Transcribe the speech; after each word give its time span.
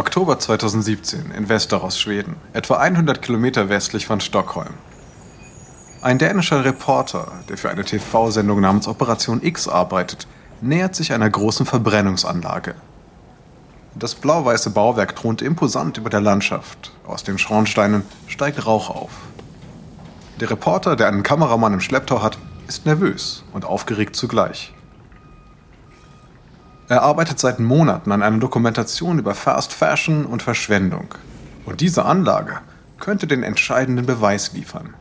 Oktober 0.00 0.38
2017 0.38 1.30
in 1.36 1.50
Västerås, 1.50 1.98
Schweden, 1.98 2.36
etwa 2.54 2.76
100 2.78 3.20
Kilometer 3.20 3.68
westlich 3.68 4.06
von 4.06 4.18
Stockholm. 4.22 4.72
Ein 6.00 6.16
dänischer 6.16 6.64
Reporter, 6.64 7.30
der 7.50 7.58
für 7.58 7.68
eine 7.68 7.84
TV-Sendung 7.84 8.62
namens 8.62 8.88
Operation 8.88 9.42
X 9.42 9.68
arbeitet, 9.68 10.26
nähert 10.62 10.94
sich 10.94 11.12
einer 11.12 11.28
großen 11.28 11.66
Verbrennungsanlage. 11.66 12.76
Das 13.94 14.14
blau-weiße 14.14 14.70
Bauwerk 14.70 15.16
thront 15.16 15.42
imposant 15.42 15.98
über 15.98 16.08
der 16.08 16.22
Landschaft. 16.22 16.92
Aus 17.06 17.22
den 17.22 17.36
Schornsteinen 17.36 18.04
steigt 18.26 18.64
Rauch 18.64 18.88
auf. 18.88 19.10
Der 20.40 20.48
Reporter, 20.48 20.96
der 20.96 21.08
einen 21.08 21.22
Kameramann 21.22 21.74
im 21.74 21.80
Schlepptau 21.80 22.22
hat, 22.22 22.38
ist 22.68 22.86
nervös 22.86 23.44
und 23.52 23.66
aufgeregt 23.66 24.16
zugleich. 24.16 24.72
Er 26.90 27.02
arbeitet 27.02 27.38
seit 27.38 27.60
Monaten 27.60 28.10
an 28.10 28.20
einer 28.20 28.38
Dokumentation 28.38 29.20
über 29.20 29.36
Fast 29.36 29.72
Fashion 29.72 30.26
und 30.26 30.42
Verschwendung. 30.42 31.14
Und 31.64 31.80
diese 31.82 32.04
Anlage 32.04 32.58
könnte 32.98 33.28
den 33.28 33.44
entscheidenden 33.44 34.06
Beweis 34.06 34.54
liefern. 34.54 34.94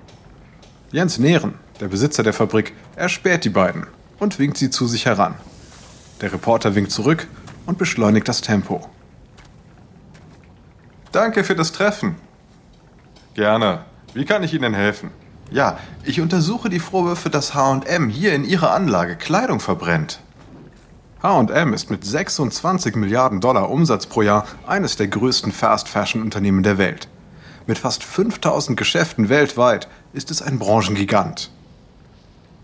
Jens 0.91 1.17
Nehren, 1.17 1.55
der 1.79 1.87
Besitzer 1.87 2.21
der 2.21 2.33
Fabrik, 2.33 2.75
erspäht 2.95 3.43
die 3.43 3.49
beiden 3.49 3.87
und 4.19 4.37
winkt 4.37 4.57
sie 4.57 4.69
zu 4.69 4.85
sich 4.85 5.07
heran. 5.07 5.33
Der 6.21 6.31
Reporter 6.31 6.75
winkt 6.75 6.91
zurück 6.91 7.25
und 7.65 7.79
beschleunigt 7.79 8.27
das 8.27 8.41
Tempo. 8.41 8.87
Danke 11.11 11.43
für 11.43 11.55
das 11.55 11.71
Treffen. 11.71 12.17
Gerne. 13.33 13.79
Wie 14.13 14.25
kann 14.25 14.43
ich 14.43 14.53
Ihnen 14.53 14.75
helfen? 14.75 15.09
Ja, 15.49 15.79
ich 16.03 16.21
untersuche 16.21 16.69
die 16.69 16.79
Vorwürfe, 16.79 17.31
dass 17.31 17.55
HM 17.55 18.09
hier 18.09 18.33
in 18.33 18.45
Ihrer 18.45 18.73
Anlage 18.75 19.15
Kleidung 19.15 19.59
verbrennt. 19.59 20.19
HM 21.21 21.73
ist 21.73 21.89
mit 21.89 22.05
26 22.05 22.95
Milliarden 22.95 23.41
Dollar 23.41 23.69
Umsatz 23.69 24.05
pro 24.05 24.21
Jahr 24.21 24.45
eines 24.65 24.95
der 24.95 25.09
größten 25.09 25.51
Fast-Fashion-Unternehmen 25.51 26.63
der 26.63 26.77
Welt. 26.77 27.09
Mit 27.67 27.77
fast 27.77 28.05
5000 28.05 28.77
Geschäften 28.77 29.27
weltweit 29.27 29.89
ist 30.13 30.31
es 30.31 30.41
ein 30.41 30.59
Branchengigant. 30.59 31.51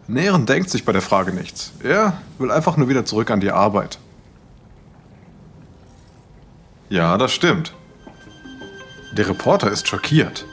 Nähren 0.08 0.46
denkt 0.46 0.70
sich 0.70 0.86
bei 0.86 0.94
der 0.94 1.02
Frage 1.02 1.34
nichts. 1.34 1.74
Er 1.84 2.14
will 2.40 2.50
einfach 2.50 2.78
nur 2.78 2.88
wieder 2.88 3.06
zurück 3.06 3.30
an 3.30 3.42
die 3.42 3.52
Arbeit. 3.52 4.00
Ja, 6.88 7.18
das 7.18 7.34
stimmt. 7.34 7.74
Der 9.18 9.28
Reporter 9.28 9.70
ist 9.70 9.88
schockiert. 9.88 10.46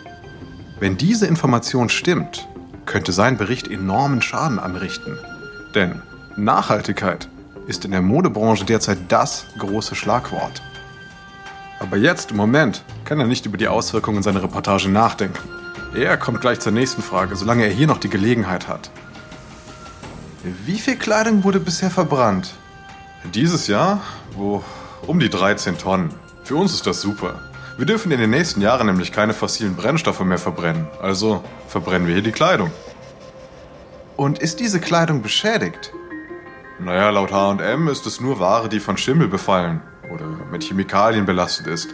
Wenn 0.81 0.97
diese 0.97 1.27
Information 1.27 1.89
stimmt, 1.89 2.49
könnte 2.85 3.13
sein 3.13 3.37
Bericht 3.37 3.69
enormen 3.69 4.23
Schaden 4.23 4.59
anrichten. 4.59 5.19
Denn 5.77 6.03
Nachhaltigkeit 6.37 7.29
ist 7.67 7.85
in 7.85 7.91
der 7.91 8.03
Modebranche 8.03 8.65
derzeit 8.65 8.99
das 9.09 9.47
große 9.59 9.95
Schlagwort. 9.95 10.63
Aber 11.81 11.97
jetzt, 11.97 12.31
im 12.31 12.37
Moment, 12.37 12.85
kann 13.05 13.19
er 13.19 13.27
nicht 13.27 13.47
über 13.47 13.57
die 13.57 13.69
Auswirkungen 13.69 14.23
seiner 14.23 14.43
Reportage 14.43 14.89
nachdenken. 14.89 15.39
Er 15.95 16.17
kommt 16.17 16.41
gleich 16.41 16.61
zur 16.61 16.73
nächsten 16.73 17.03
Frage, 17.03 17.37
solange 17.37 17.65
er 17.65 17.73
hier 17.73 17.87
noch 17.87 17.99
die 17.99 18.09
Gelegenheit 18.09 18.69
hat. 18.69 18.91
Wie 20.65 20.79
viel 20.79 20.97
Kleidung 20.97 21.45
wurde 21.45 21.61
bisher 21.61 21.91
verbrannt? 21.91 22.55
Dieses 23.35 23.67
Jahr? 23.67 24.01
Wo? 24.35 24.65
Um 25.07 25.21
die 25.21 25.29
13 25.29 25.79
Tonnen. 25.79 26.15
Für 26.45 26.57
uns 26.57 26.73
ist 26.73 26.87
das 26.87 27.01
super. 27.01 27.41
Wir 27.79 27.87
dürfen 27.87 28.13
in 28.13 28.21
den 28.21 28.31
nächsten 28.31 28.61
Jahren 28.61 28.87
nämlich 28.87 29.13
keine 29.13 29.35
fossilen 29.35 29.77
Brennstoffe 29.77 30.21
mehr 30.21 30.39
verbrennen. 30.39 30.87
Also 31.01 31.43
verbrennen 31.69 32.07
wir 32.07 32.15
hier 32.15 32.23
die 32.23 32.33
Kleidung. 32.33 32.71
Und 34.17 34.39
ist 34.39 34.61
diese 34.61 34.81
Kleidung 34.81 35.23
beschädigt? 35.23 35.93
Naja, 36.85 37.11
laut 37.11 37.31
HM 37.31 37.87
ist 37.87 38.07
es 38.07 38.21
nur 38.21 38.41
Ware, 38.41 38.69
die 38.69 38.81
von 38.81 38.97
Schimmel 38.97 39.29
befallen 39.29 39.81
oder 40.13 40.27
mit 40.51 40.65
Chemikalien 40.65 41.27
belastet 41.27 41.69
ist. 41.69 41.91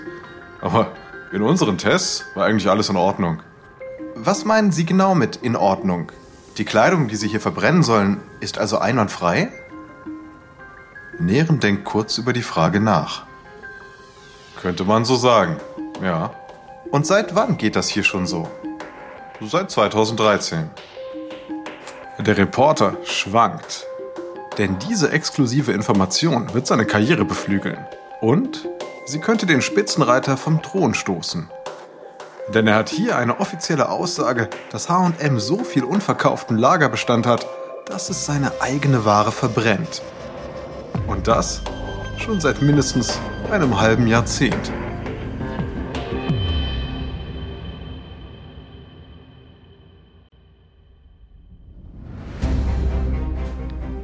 Aber 0.62 0.92
in 1.30 1.42
unseren 1.42 1.76
Tests 1.76 2.24
war 2.34 2.46
eigentlich 2.46 2.70
alles 2.70 2.88
in 2.88 2.96
Ordnung. 2.96 3.42
Was 4.14 4.46
meinen 4.46 4.72
Sie 4.72 4.86
genau 4.86 5.14
mit 5.14 5.36
in 5.36 5.56
Ordnung? 5.56 6.10
Die 6.56 6.64
Kleidung, 6.64 7.08
die 7.08 7.16
Sie 7.16 7.28
hier 7.28 7.40
verbrennen 7.40 7.82
sollen, 7.82 8.22
ist 8.40 8.56
also 8.56 8.78
einwandfrei? 8.78 9.52
Nähren 11.18 11.60
denkt 11.60 11.84
kurz 11.84 12.16
über 12.16 12.32
die 12.32 12.42
Frage 12.42 12.80
nach. 12.80 13.26
Könnte 14.60 14.84
man 14.84 15.04
so 15.04 15.16
sagen, 15.16 15.58
ja. 16.02 16.30
Und 16.90 17.06
seit 17.06 17.34
wann 17.34 17.58
geht 17.58 17.76
das 17.76 17.88
hier 17.88 18.04
schon 18.04 18.26
so? 18.26 18.48
Seit 19.42 19.70
2013. 19.70 20.70
Der 22.20 22.38
Reporter 22.38 22.96
schwankt. 23.04 23.87
Denn 24.58 24.76
diese 24.80 25.12
exklusive 25.12 25.72
Information 25.72 26.52
wird 26.52 26.66
seine 26.66 26.84
Karriere 26.84 27.24
beflügeln. 27.24 27.78
Und 28.20 28.68
sie 29.06 29.20
könnte 29.20 29.46
den 29.46 29.62
Spitzenreiter 29.62 30.36
vom 30.36 30.60
Thron 30.62 30.94
stoßen. 30.94 31.48
Denn 32.52 32.66
er 32.66 32.74
hat 32.74 32.88
hier 32.88 33.16
eine 33.16 33.38
offizielle 33.38 33.88
Aussage, 33.88 34.48
dass 34.70 34.88
HM 34.88 35.38
so 35.38 35.62
viel 35.62 35.84
unverkauften 35.84 36.58
Lagerbestand 36.58 37.26
hat, 37.26 37.46
dass 37.86 38.10
es 38.10 38.26
seine 38.26 38.50
eigene 38.60 39.04
Ware 39.04 39.30
verbrennt. 39.30 40.02
Und 41.06 41.28
das 41.28 41.62
schon 42.18 42.40
seit 42.40 42.60
mindestens 42.60 43.20
einem 43.50 43.80
halben 43.80 44.08
Jahrzehnt. 44.08 44.72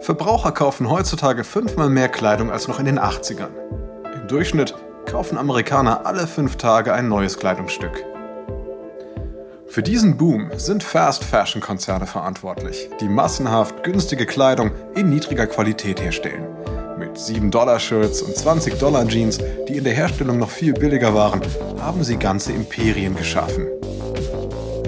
Verbraucher 0.00 0.52
kaufen 0.52 0.88
heutzutage 0.88 1.44
fünfmal 1.44 1.90
mehr 1.90 2.08
Kleidung 2.08 2.50
als 2.50 2.68
noch 2.68 2.78
in 2.78 2.86
den 2.86 2.98
80ern. 2.98 3.50
Im 4.14 4.28
Durchschnitt 4.28 4.74
kaufen 5.04 5.36
Amerikaner 5.36 6.06
alle 6.06 6.26
fünf 6.26 6.56
Tage 6.56 6.94
ein 6.94 7.08
neues 7.08 7.38
Kleidungsstück. 7.38 8.04
Für 9.66 9.82
diesen 9.82 10.16
Boom 10.16 10.50
sind 10.56 10.82
Fast-Fashion-Konzerne 10.82 12.06
verantwortlich, 12.06 12.88
die 13.00 13.08
massenhaft 13.08 13.84
günstige 13.84 14.24
Kleidung 14.24 14.70
in 14.94 15.10
niedriger 15.10 15.46
Qualität 15.46 16.00
herstellen. 16.00 16.46
Mit 16.98 17.16
7-Dollar-Shirts 17.18 18.22
und 18.22 18.34
20-Dollar-Jeans, 18.34 19.38
die 19.68 19.76
in 19.76 19.84
der 19.84 19.92
Herstellung 19.92 20.38
noch 20.38 20.50
viel 20.50 20.72
billiger 20.72 21.14
waren, 21.14 21.42
haben 21.78 22.02
sie 22.04 22.16
ganze 22.16 22.52
Imperien 22.52 23.14
geschaffen. 23.16 23.68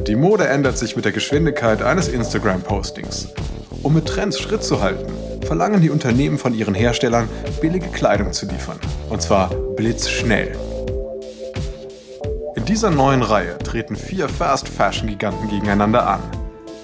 Die 0.07 0.17
Mode 0.17 0.49
ändert 0.49 0.79
sich 0.79 0.97
mit 0.97 1.05
der 1.05 1.13
Geschwindigkeit 1.13 1.83
eines 1.83 2.09
Instagram-Postings. 2.09 3.29
Um 3.83 3.95
mit 3.95 4.07
Trends 4.07 4.39
Schritt 4.39 4.63
zu 4.63 4.83
halten, 4.83 5.13
verlangen 5.47 5.81
die 5.81 5.91
Unternehmen 5.91 6.39
von 6.39 6.55
ihren 6.55 6.75
Herstellern, 6.75 7.29
billige 7.61 7.89
Kleidung 7.89 8.33
zu 8.33 8.47
liefern. 8.47 8.79
Und 9.11 9.23
zwar 9.23 9.49
blitzschnell. 9.77 10.57
In 12.55 12.65
dieser 12.65 12.91
neuen 12.91 13.23
Reihe 13.23 13.59
treten 13.59 13.97
vier 13.97 14.29
Fast-Fashion-Giganten 14.29 15.49
gegeneinander 15.49 16.07
an. 16.07 16.21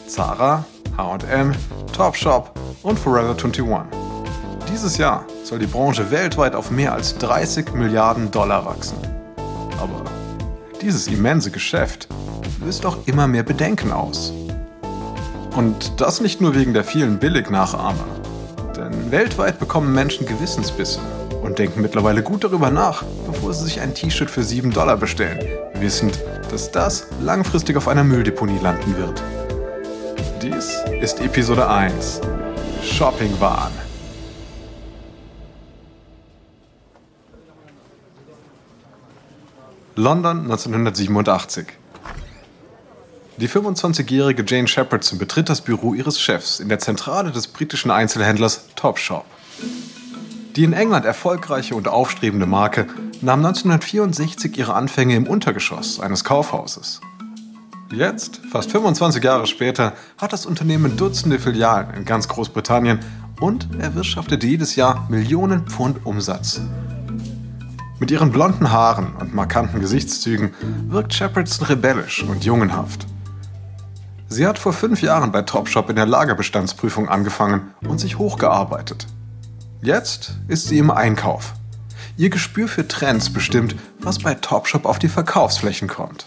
Zara, 0.07 0.65
HM, 0.97 1.53
Topshop 1.93 2.53
und 2.83 2.99
Forever 2.99 3.37
21. 3.37 3.65
Dieses 4.73 4.99
Jahr 4.99 5.25
soll 5.45 5.61
die 5.61 5.67
Branche 5.67 6.11
weltweit 6.11 6.55
auf 6.55 6.71
mehr 6.71 6.93
als 6.93 7.17
30 7.19 7.75
Milliarden 7.75 8.31
Dollar 8.31 8.65
wachsen. 8.65 8.99
Aber 9.81 10.03
dieses 10.83 11.07
immense 11.07 11.51
Geschäft 11.51 12.09
löst 12.65 12.85
auch 12.85 12.99
immer 13.07 13.27
mehr 13.27 13.43
Bedenken 13.43 13.93
aus. 13.93 14.33
Und 15.59 16.01
das 16.01 16.21
nicht 16.21 16.41
nur 16.41 16.55
wegen 16.55 16.73
der 16.73 16.85
vielen 16.85 17.19
Billig-Nachahmer. 17.19 18.05
Denn 18.77 19.11
weltweit 19.11 19.59
bekommen 19.59 19.93
Menschen 19.93 20.25
Gewissensbisse 20.25 21.01
und 21.43 21.59
denken 21.59 21.83
mittlerweile 21.83 22.23
gut 22.23 22.45
darüber 22.45 22.71
nach, 22.71 23.03
bevor 23.27 23.53
sie 23.53 23.65
sich 23.65 23.81
ein 23.81 23.93
T-Shirt 23.93 24.31
für 24.31 24.45
7 24.45 24.71
Dollar 24.71 24.97
bestellen, 24.97 25.45
wissend, 25.75 26.23
dass 26.53 26.71
das 26.71 27.09
langfristig 27.23 27.77
auf 27.77 27.89
einer 27.89 28.05
Mülldeponie 28.05 28.61
landen 28.63 28.97
wird. 28.97 29.21
Dies 30.41 30.77
ist 31.01 31.21
Episode 31.21 31.69
1 31.69 32.21
Shopping-Wahn. 32.85 33.73
London 39.97 40.43
1987. 40.43 41.67
Die 43.41 43.49
25-jährige 43.49 44.45
Jane 44.45 44.67
Shepardson 44.67 45.17
betritt 45.17 45.49
das 45.49 45.61
Büro 45.61 45.95
ihres 45.95 46.21
Chefs 46.21 46.59
in 46.59 46.69
der 46.69 46.81
Zentrale 46.81 47.31
des 47.31 47.47
britischen 47.47 47.93
Einzelhändlers 47.93 48.65
Topshop. 48.75 49.25
Die 50.57 50.65
in 50.65 50.73
England 50.73 51.05
erfolgreiche 51.05 51.77
und 51.77 51.87
aufstrebende 51.87 52.47
Marke 52.47 52.89
nahm 53.21 53.47
1964 53.47 54.59
ihre 54.59 54.75
Anfänge 54.75 55.15
im 55.15 55.29
Untergeschoss 55.29 56.01
eines 56.01 56.25
Kaufhauses. 56.25 57.01
Jetzt, 57.93 58.41
fast 58.51 58.73
25 58.73 59.23
Jahre 59.23 59.47
später, 59.47 59.93
hat 60.21 60.33
das 60.33 60.45
Unternehmen 60.45 60.97
Dutzende 60.97 61.39
Filialen 61.39 61.95
in 61.95 62.05
ganz 62.05 62.27
Großbritannien 62.27 62.99
und 63.39 63.69
erwirtschaftet 63.79 64.43
jedes 64.43 64.75
Jahr 64.75 65.07
Millionen 65.09 65.65
Pfund 65.69 66.05
Umsatz. 66.05 66.61
Mit 68.01 68.11
ihren 68.11 68.33
blonden 68.33 68.73
Haaren 68.73 69.15
und 69.15 69.33
markanten 69.33 69.79
Gesichtszügen 69.79 70.55
wirkt 70.89 71.15
Shepardson 71.15 71.69
rebellisch 71.69 72.25
und 72.25 72.45
jungenhaft. 72.45 73.07
Sie 74.29 74.47
hat 74.47 74.59
vor 74.59 74.75
fünf 74.75 75.01
Jahren 75.01 75.33
bei 75.33 75.43
Topshop 75.43 75.89
in 75.89 75.97
der 75.97 76.07
Lagerbestandsprüfung 76.07 77.09
angefangen 77.09 77.75
und 77.81 77.99
sich 77.99 78.19
hochgearbeitet. 78.19 79.07
Jetzt 79.81 80.33
ist 80.49 80.69
sie 80.69 80.79
im 80.79 80.91
Einkauf. 80.91 81.55
Ihr 82.19 82.29
Gespür 82.31 82.69
für 82.69 82.87
Trends 82.87 83.33
bestimmt, 83.33 83.75
was 84.01 84.19
bei 84.19 84.35
Topshop 84.35 84.85
auf 84.85 84.99
die 84.99 85.09
Verkaufsflächen 85.09 85.89
kommt. 85.89 86.27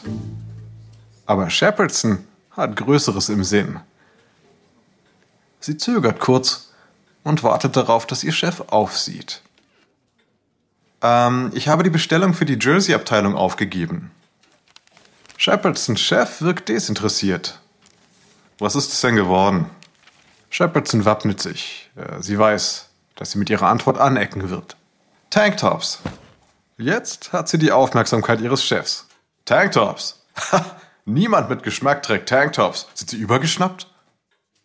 Aber 1.28 1.50
Shepardson 1.50 2.26
hat 2.52 2.76
Größeres 2.76 3.30
im 3.30 3.44
Sinn. 3.44 3.80
Sie 5.60 5.78
zögert 5.78 6.20
kurz 6.20 6.72
und 7.24 7.44
wartet 7.44 7.76
darauf, 7.76 8.08
dass 8.08 8.24
ihr 8.24 8.32
Chef 8.32 8.62
aufsieht. 8.68 9.42
Ähm, 11.04 11.52
ich 11.54 11.68
habe 11.68 11.84
die 11.84 11.90
Bestellung 11.92 12.34
für 12.34 12.46
die 12.46 12.58
Jersey-Abteilung 12.60 13.36
aufgegeben. 13.36 14.12
Shepardsons 15.38 16.00
Chef 16.00 16.42
wirkt 16.42 16.70
desinteressiert. 16.70 17.61
Was 18.62 18.76
ist 18.76 18.94
es 18.94 19.02
denn 19.02 19.16
geworden? 19.16 19.72
Shepardson 20.52 21.04
wappnet 21.04 21.42
sich. 21.42 21.90
Äh, 21.96 22.22
sie 22.22 22.38
weiß, 22.38 22.90
dass 23.16 23.32
sie 23.32 23.40
mit 23.40 23.50
ihrer 23.50 23.66
Antwort 23.66 23.98
anecken 23.98 24.52
wird. 24.52 24.78
Tanktops. 25.32 25.98
Jetzt 26.78 27.34
hat 27.34 27.50
sie 27.50 27.58
die 27.58 27.72
Aufmerksamkeit 27.72 28.40
ihres 28.40 28.64
Chefs. 28.64 29.08
Tanktops. 29.46 30.24
Ha, 30.52 30.64
niemand 31.06 31.50
mit 31.50 31.64
Geschmack 31.64 32.04
trägt 32.04 32.30
Tanktops. 32.30 32.88
Sind 32.94 33.10
sie 33.10 33.18
übergeschnappt? 33.18 33.88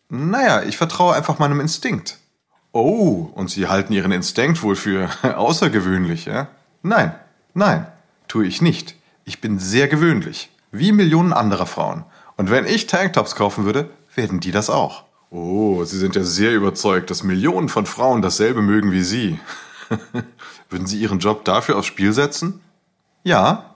Naja, 0.09 0.61
ich 0.61 0.77
vertraue 0.77 1.15
einfach 1.15 1.39
meinem 1.39 1.59
Instinkt. 1.59 2.19
Oh, 2.73 3.31
und 3.33 3.49
Sie 3.49 3.67
halten 3.67 3.93
Ihren 3.93 4.11
Instinkt 4.11 4.61
wohl 4.61 4.75
für 4.75 5.09
außergewöhnlich, 5.23 6.25
ja? 6.25 6.49
Nein, 6.83 7.15
nein, 7.55 7.87
tue 8.27 8.45
ich 8.45 8.61
nicht. 8.61 8.93
Ich 9.25 9.41
bin 9.41 9.57
sehr 9.57 9.87
gewöhnlich, 9.87 10.51
wie 10.71 10.91
Millionen 10.91 11.33
anderer 11.33 11.65
Frauen. 11.65 12.05
Und 12.37 12.51
wenn 12.51 12.65
ich 12.65 12.87
Tanktops 12.87 13.35
kaufen 13.35 13.65
würde, 13.65 13.89
werden 14.15 14.39
die 14.39 14.51
das 14.51 14.69
auch. 14.69 15.03
Oh, 15.29 15.83
Sie 15.83 15.97
sind 15.97 16.15
ja 16.15 16.23
sehr 16.23 16.53
überzeugt, 16.53 17.09
dass 17.09 17.23
Millionen 17.23 17.67
von 17.67 17.85
Frauen 17.85 18.21
dasselbe 18.21 18.61
mögen 18.61 18.91
wie 18.91 19.03
Sie. 19.03 19.39
Würden 20.69 20.87
Sie 20.87 20.99
Ihren 20.99 21.19
Job 21.19 21.43
dafür 21.43 21.77
aufs 21.77 21.87
Spiel 21.87 22.13
setzen? 22.13 22.61
Ja, 23.23 23.75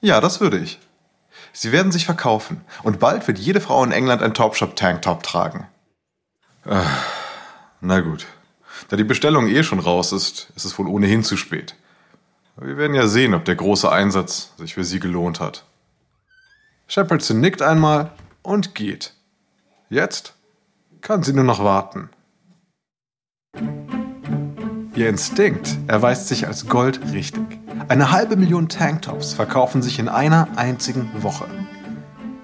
ja, 0.00 0.20
das 0.20 0.40
würde 0.40 0.58
ich. 0.58 0.78
Sie 1.52 1.72
werden 1.72 1.92
sich 1.92 2.04
verkaufen 2.04 2.62
und 2.82 3.00
bald 3.00 3.26
wird 3.28 3.38
jede 3.38 3.60
Frau 3.60 3.82
in 3.84 3.92
England 3.92 4.22
ein 4.22 4.34
Topshop 4.34 4.76
Tanktop 4.76 5.22
tragen. 5.22 5.66
Äh, 6.64 6.82
na 7.80 8.00
gut. 8.00 8.26
Da 8.88 8.96
die 8.96 9.04
Bestellung 9.04 9.48
eh 9.48 9.62
schon 9.62 9.78
raus 9.78 10.12
ist, 10.12 10.50
ist 10.56 10.64
es 10.64 10.78
wohl 10.78 10.86
ohnehin 10.86 11.22
zu 11.22 11.36
spät. 11.36 11.76
Wir 12.56 12.76
werden 12.76 12.94
ja 12.94 13.06
sehen, 13.06 13.34
ob 13.34 13.44
der 13.44 13.56
große 13.56 13.90
Einsatz 13.90 14.52
sich 14.58 14.74
für 14.74 14.84
sie 14.84 15.00
gelohnt 15.00 15.40
hat. 15.40 15.64
Shepardson 16.90 17.38
nickt 17.38 17.62
einmal 17.62 18.10
und 18.42 18.74
geht. 18.74 19.14
Jetzt 19.90 20.34
kann 21.02 21.22
sie 21.22 21.32
nur 21.32 21.44
noch 21.44 21.62
warten. 21.62 22.10
Ihr 24.96 25.08
Instinkt 25.08 25.78
erweist 25.86 26.26
sich 26.26 26.48
als 26.48 26.66
Gold 26.66 27.00
richtig. 27.12 27.44
Eine 27.86 28.10
halbe 28.10 28.34
Million 28.34 28.68
Tanktops 28.68 29.34
verkaufen 29.34 29.82
sich 29.82 30.00
in 30.00 30.08
einer 30.08 30.48
einzigen 30.56 31.08
Woche. 31.22 31.46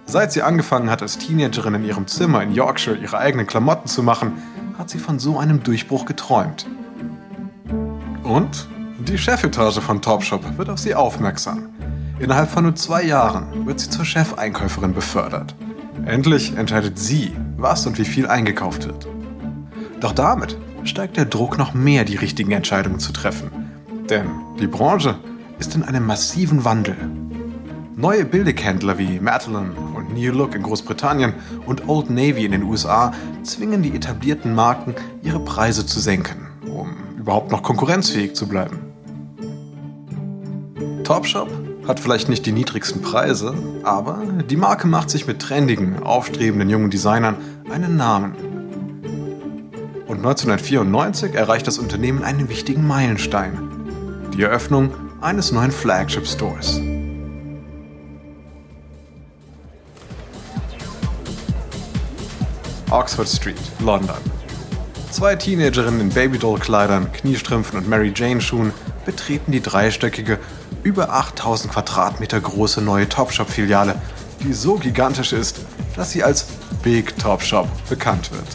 Seit 0.04 0.30
sie 0.30 0.42
angefangen 0.42 0.90
hat, 0.90 1.02
als 1.02 1.18
Teenagerin 1.18 1.74
in 1.74 1.84
ihrem 1.84 2.06
Zimmer 2.06 2.40
in 2.44 2.52
Yorkshire 2.52 2.96
ihre 2.96 3.18
eigenen 3.18 3.48
Klamotten 3.48 3.88
zu 3.88 4.04
machen, 4.04 4.40
hat 4.78 4.90
sie 4.90 5.00
von 5.00 5.18
so 5.18 5.40
einem 5.40 5.64
Durchbruch 5.64 6.04
geträumt. 6.04 6.66
Und 8.22 8.68
die 9.00 9.18
Chefetage 9.18 9.80
von 9.80 10.00
Topshop 10.00 10.56
wird 10.56 10.70
auf 10.70 10.78
sie 10.78 10.94
aufmerksam. 10.94 11.75
Innerhalb 12.18 12.50
von 12.50 12.64
nur 12.64 12.74
zwei 12.74 13.02
Jahren 13.02 13.66
wird 13.66 13.78
sie 13.78 13.90
zur 13.90 14.06
Chefeinkäuferin 14.06 14.94
befördert. 14.94 15.54
Endlich 16.06 16.56
entscheidet 16.56 16.98
sie, 16.98 17.36
was 17.58 17.86
und 17.86 17.98
wie 17.98 18.06
viel 18.06 18.26
eingekauft 18.26 18.86
wird. 18.86 19.06
Doch 20.00 20.12
damit 20.12 20.56
steigt 20.84 21.18
der 21.18 21.26
Druck 21.26 21.58
noch 21.58 21.74
mehr, 21.74 22.04
die 22.04 22.16
richtigen 22.16 22.52
Entscheidungen 22.52 23.00
zu 23.00 23.12
treffen. 23.12 23.50
Denn 24.08 24.30
die 24.58 24.66
Branche 24.66 25.16
ist 25.58 25.74
in 25.74 25.82
einem 25.82 26.06
massiven 26.06 26.64
Wandel. 26.64 26.96
Neue 27.96 28.24
Billighändler 28.24 28.96
wie 28.98 29.20
Madeline 29.20 29.72
und 29.94 30.14
New 30.14 30.32
Look 30.32 30.54
in 30.54 30.62
Großbritannien 30.62 31.34
und 31.66 31.86
Old 31.88 32.08
Navy 32.08 32.46
in 32.46 32.52
den 32.52 32.62
USA 32.62 33.12
zwingen 33.42 33.82
die 33.82 33.94
etablierten 33.94 34.54
Marken, 34.54 34.94
ihre 35.22 35.40
Preise 35.40 35.84
zu 35.84 36.00
senken, 36.00 36.46
um 36.66 36.94
überhaupt 37.18 37.50
noch 37.50 37.62
konkurrenzfähig 37.62 38.34
zu 38.34 38.46
bleiben. 38.46 38.78
Topshop 41.04 41.65
hat 41.86 42.00
vielleicht 42.00 42.28
nicht 42.28 42.44
die 42.46 42.52
niedrigsten 42.52 43.00
Preise, 43.02 43.54
aber 43.82 44.22
die 44.50 44.56
Marke 44.56 44.86
macht 44.86 45.10
sich 45.10 45.26
mit 45.26 45.40
trendigen, 45.40 46.02
aufstrebenden 46.02 46.68
jungen 46.68 46.90
Designern 46.90 47.36
einen 47.70 47.96
Namen. 47.96 48.34
Und 50.06 50.18
1994 50.18 51.34
erreicht 51.34 51.66
das 51.66 51.78
Unternehmen 51.78 52.22
einen 52.22 52.48
wichtigen 52.48 52.86
Meilenstein. 52.86 53.58
Die 54.36 54.42
Eröffnung 54.42 54.92
eines 55.20 55.52
neuen 55.52 55.72
Flagship 55.72 56.26
Stores. 56.26 56.80
Oxford 62.90 63.28
Street, 63.28 63.56
London. 63.80 64.16
Zwei 65.10 65.34
Teenagerinnen 65.34 66.00
in 66.00 66.08
Babydoll-Kleidern, 66.10 67.10
Kniestrümpfen 67.12 67.78
und 67.78 67.88
Mary 67.88 68.12
Jane-Schuhen 68.14 68.72
betreten 69.06 69.52
die 69.52 69.62
dreistöckige, 69.62 70.38
über 70.82 71.10
8000 71.10 71.72
Quadratmeter 71.72 72.40
große 72.40 72.82
neue 72.82 73.08
Topshop-Filiale, 73.08 73.94
die 74.42 74.52
so 74.52 74.74
gigantisch 74.74 75.32
ist, 75.32 75.60
dass 75.96 76.10
sie 76.10 76.22
als 76.22 76.46
Big 76.82 77.16
Topshop 77.18 77.68
bekannt 77.88 78.30
wird. 78.32 78.46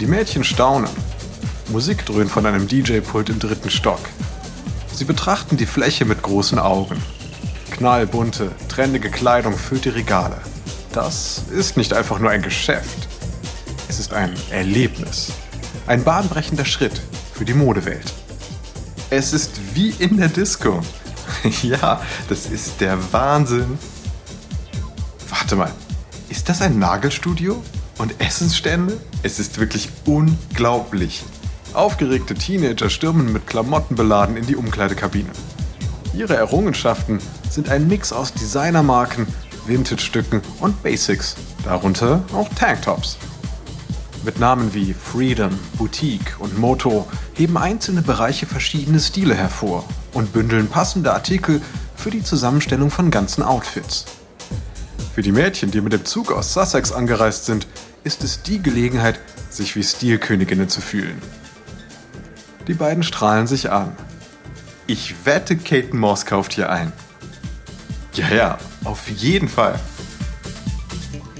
Die 0.00 0.06
Mädchen 0.06 0.44
staunen. 0.44 0.88
Musik 1.68 2.06
dröhnt 2.06 2.30
von 2.30 2.46
einem 2.46 2.66
DJ-Pult 2.66 3.28
im 3.28 3.38
dritten 3.38 3.70
Stock. 3.70 4.00
Sie 4.94 5.04
betrachten 5.04 5.56
die 5.56 5.66
Fläche 5.66 6.04
mit 6.04 6.22
großen 6.22 6.58
Augen. 6.58 6.96
Knallbunte, 7.70 8.50
trendige 8.68 9.10
Kleidung 9.10 9.56
füllt 9.56 9.84
die 9.84 9.90
Regale. 9.90 10.40
Das 10.92 11.44
ist 11.50 11.76
nicht 11.76 11.92
einfach 11.92 12.18
nur 12.18 12.30
ein 12.30 12.42
Geschäft. 12.42 13.08
Es 13.88 14.00
ist 14.00 14.12
ein 14.12 14.34
Erlebnis. 14.50 15.32
Ein 15.86 16.02
bahnbrechender 16.02 16.64
Schritt 16.64 17.00
für 17.34 17.44
die 17.44 17.54
Modewelt. 17.54 18.12
Es 19.12 19.32
ist 19.32 19.74
wie 19.74 19.90
in 19.98 20.18
der 20.18 20.28
Disco. 20.28 20.80
ja, 21.62 22.00
das 22.28 22.46
ist 22.46 22.80
der 22.80 22.96
Wahnsinn. 23.12 23.76
Warte 25.28 25.56
mal, 25.56 25.72
ist 26.28 26.48
das 26.48 26.62
ein 26.62 26.78
Nagelstudio? 26.78 27.60
Und 27.98 28.14
Essensstände? 28.20 28.98
Es 29.24 29.40
ist 29.40 29.58
wirklich 29.58 29.88
unglaublich. 30.06 31.24
Aufgeregte 31.74 32.34
Teenager 32.34 32.88
stürmen 32.88 33.32
mit 33.32 33.48
Klamotten 33.48 33.96
beladen 33.96 34.36
in 34.36 34.46
die 34.46 34.54
Umkleidekabine. 34.54 35.30
Ihre 36.14 36.36
Errungenschaften 36.36 37.18
sind 37.50 37.68
ein 37.68 37.88
Mix 37.88 38.12
aus 38.12 38.32
Designermarken, 38.32 39.26
Vintage-Stücken 39.66 40.40
und 40.60 40.80
Basics, 40.84 41.34
darunter 41.64 42.22
auch 42.32 42.48
Tanktops. 42.50 43.18
Mit 44.22 44.38
Namen 44.38 44.74
wie 44.74 44.92
Freedom, 44.92 45.58
Boutique 45.78 46.36
und 46.38 46.58
Moto 46.58 47.08
heben 47.32 47.56
einzelne 47.56 48.02
Bereiche 48.02 48.44
verschiedene 48.44 49.00
Stile 49.00 49.34
hervor 49.34 49.88
und 50.12 50.34
bündeln 50.34 50.68
passende 50.68 51.14
Artikel 51.14 51.62
für 51.96 52.10
die 52.10 52.22
Zusammenstellung 52.22 52.90
von 52.90 53.10
ganzen 53.10 53.42
Outfits. 53.42 54.04
Für 55.14 55.22
die 55.22 55.32
Mädchen, 55.32 55.70
die 55.70 55.80
mit 55.80 55.94
dem 55.94 56.04
Zug 56.04 56.32
aus 56.32 56.52
Sussex 56.52 56.92
angereist 56.92 57.46
sind, 57.46 57.66
ist 58.04 58.22
es 58.22 58.42
die 58.42 58.62
Gelegenheit, 58.62 59.18
sich 59.48 59.74
wie 59.74 59.82
Stilköniginnen 59.82 60.68
zu 60.68 60.82
fühlen. 60.82 61.20
Die 62.68 62.74
beiden 62.74 63.02
strahlen 63.02 63.46
sich 63.46 63.70
an. 63.70 63.96
Ich 64.86 65.14
wette, 65.24 65.56
Kate 65.56 65.96
Moss 65.96 66.26
kauft 66.26 66.52
hier 66.52 66.70
ein. 66.70 66.92
Ja, 68.12 68.28
ja, 68.28 68.58
auf 68.84 69.08
jeden 69.08 69.48
Fall. 69.48 69.80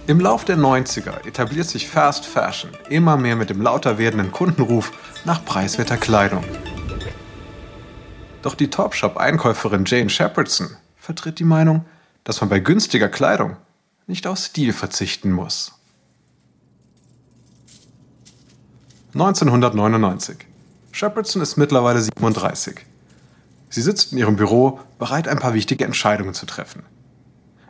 Im 0.06 0.18
Lauf 0.18 0.44
der 0.44 0.56
90er 0.56 1.26
etabliert 1.26 1.68
sich 1.68 1.88
Fast 1.88 2.26
Fashion 2.26 2.70
immer 2.88 3.16
mehr 3.16 3.36
mit 3.36 3.50
dem 3.50 3.60
lauter 3.60 3.98
werdenden 3.98 4.32
Kundenruf 4.32 4.92
nach 5.24 5.44
preiswerter 5.44 5.96
Kleidung. 5.96 6.44
Doch 8.42 8.54
die 8.54 8.70
Topshop-Einkäuferin 8.70 9.84
Jane 9.84 10.10
Shepardson 10.10 10.68
vertritt 10.96 11.38
die 11.38 11.44
Meinung, 11.44 11.84
dass 12.24 12.40
man 12.40 12.50
bei 12.50 12.58
günstiger 12.58 13.08
Kleidung 13.08 13.56
nicht 14.06 14.26
auf 14.26 14.38
Stil 14.38 14.72
verzichten 14.72 15.30
muss. 15.30 15.72
1999. 19.12 20.38
Shepardson 20.92 21.42
ist 21.42 21.56
mittlerweile 21.56 22.00
37. 22.00 22.80
Sie 23.68 23.82
sitzt 23.82 24.12
in 24.12 24.18
ihrem 24.18 24.36
Büro, 24.36 24.80
bereit, 24.98 25.28
ein 25.28 25.38
paar 25.38 25.54
wichtige 25.54 25.84
Entscheidungen 25.84 26.34
zu 26.34 26.46
treffen. 26.46 26.82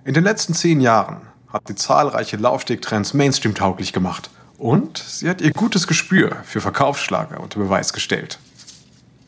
In 0.04 0.14
den 0.14 0.24
letzten 0.24 0.54
zehn 0.54 0.80
Jahren 0.80 1.29
hat 1.52 1.68
sie 1.68 1.74
zahlreiche 1.74 2.36
Laufstegtrends 2.36 3.14
Mainstream-tauglich 3.14 3.92
gemacht 3.92 4.30
und 4.58 4.98
sie 4.98 5.28
hat 5.28 5.40
ihr 5.40 5.52
gutes 5.52 5.86
Gespür 5.86 6.36
für 6.44 6.60
Verkaufsschlager 6.60 7.40
unter 7.40 7.58
Beweis 7.58 7.92
gestellt. 7.92 8.38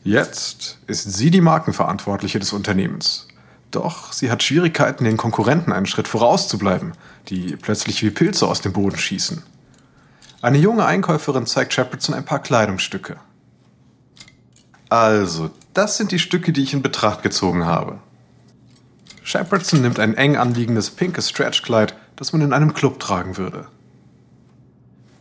Jetzt 0.03 0.79
ist 0.87 1.13
sie 1.13 1.31
die 1.31 1.41
Markenverantwortliche 1.41 2.39
des 2.39 2.53
Unternehmens. 2.53 3.27
Doch 3.71 4.13
sie 4.13 4.29
hat 4.29 4.43
Schwierigkeiten, 4.43 5.05
den 5.05 5.17
Konkurrenten 5.17 5.71
einen 5.71 5.85
Schritt 5.85 6.07
vorauszubleiben, 6.07 6.93
die 7.29 7.55
plötzlich 7.55 8.03
wie 8.03 8.11
Pilze 8.11 8.47
aus 8.47 8.61
dem 8.61 8.73
Boden 8.73 8.97
schießen. 8.97 9.41
Eine 10.41 10.57
junge 10.57 10.85
Einkäuferin 10.85 11.45
zeigt 11.45 11.73
Shepardson 11.73 12.13
ein 12.13 12.25
paar 12.25 12.39
Kleidungsstücke. 12.39 13.15
Also, 14.89 15.49
das 15.73 15.97
sind 15.97 16.11
die 16.11 16.19
Stücke, 16.19 16.51
die 16.51 16.61
ich 16.61 16.73
in 16.73 16.83
Betracht 16.83 17.23
gezogen 17.23 17.65
habe. 17.65 17.99
Shepardson 19.23 19.81
nimmt 19.81 19.99
ein 19.99 20.15
eng 20.15 20.35
anliegendes 20.35 20.91
pinkes 20.91 21.29
Stretchkleid, 21.29 21.95
das 22.23 22.31
man 22.31 22.41
in 22.41 22.53
einem 22.53 22.73
Club 22.73 23.01
tragen 23.01 23.35
würde. 23.35 23.65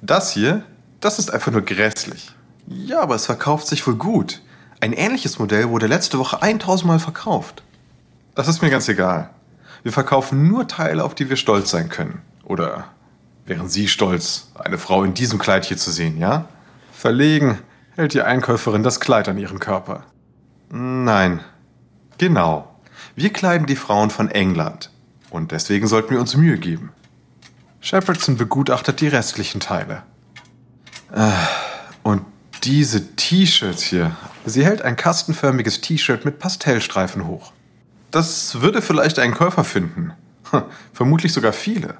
Das 0.02 0.30
hier, 0.30 0.62
das 1.00 1.18
ist 1.18 1.32
einfach 1.32 1.50
nur 1.50 1.62
grässlich. 1.62 2.30
Ja, 2.68 3.00
aber 3.00 3.16
es 3.16 3.26
verkauft 3.26 3.66
sich 3.66 3.84
wohl 3.88 3.96
gut. 3.96 4.40
Ein 4.78 4.92
ähnliches 4.92 5.40
Modell 5.40 5.68
wurde 5.68 5.88
letzte 5.88 6.20
Woche 6.20 6.40
1000 6.42 6.86
Mal 6.86 7.00
verkauft. 7.00 7.64
Das 8.36 8.46
ist 8.46 8.62
mir 8.62 8.70
ganz 8.70 8.88
egal. 8.88 9.30
Wir 9.82 9.90
verkaufen 9.90 10.46
nur 10.46 10.68
Teile, 10.68 11.02
auf 11.02 11.16
die 11.16 11.28
wir 11.28 11.34
stolz 11.34 11.72
sein 11.72 11.88
können. 11.88 12.22
Oder 12.44 12.84
wären 13.46 13.68
Sie 13.68 13.88
stolz, 13.88 14.52
eine 14.54 14.78
Frau 14.78 15.02
in 15.02 15.12
diesem 15.12 15.40
Kleid 15.40 15.64
hier 15.64 15.78
zu 15.78 15.90
sehen, 15.90 16.18
ja? 16.18 16.44
Verlegen 16.92 17.58
hält 17.96 18.14
die 18.14 18.22
Einkäuferin 18.22 18.84
das 18.84 19.00
Kleid 19.00 19.28
an 19.28 19.38
ihren 19.38 19.58
Körper. 19.58 20.04
Nein. 20.70 21.40
Genau. 22.18 22.72
Wir 23.16 23.32
kleiden 23.32 23.66
die 23.66 23.74
Frauen 23.74 24.10
von 24.10 24.30
England. 24.30 24.91
Und 25.32 25.50
deswegen 25.50 25.86
sollten 25.86 26.10
wir 26.10 26.20
uns 26.20 26.36
Mühe 26.36 26.58
geben. 26.58 26.92
Shepardson 27.80 28.36
begutachtet 28.36 29.00
die 29.00 29.08
restlichen 29.08 29.60
Teile. 29.60 30.02
Äh, 31.10 31.30
und 32.02 32.22
diese 32.64 33.16
T-Shirts 33.16 33.82
hier. 33.82 34.14
Sie 34.44 34.64
hält 34.64 34.82
ein 34.82 34.94
kastenförmiges 34.94 35.80
T-Shirt 35.80 36.26
mit 36.26 36.38
Pastellstreifen 36.38 37.26
hoch. 37.26 37.52
Das 38.10 38.60
würde 38.60 38.82
vielleicht 38.82 39.18
einen 39.18 39.32
Käufer 39.32 39.64
finden. 39.64 40.12
Vermutlich 40.92 41.32
sogar 41.32 41.54
viele. 41.54 41.96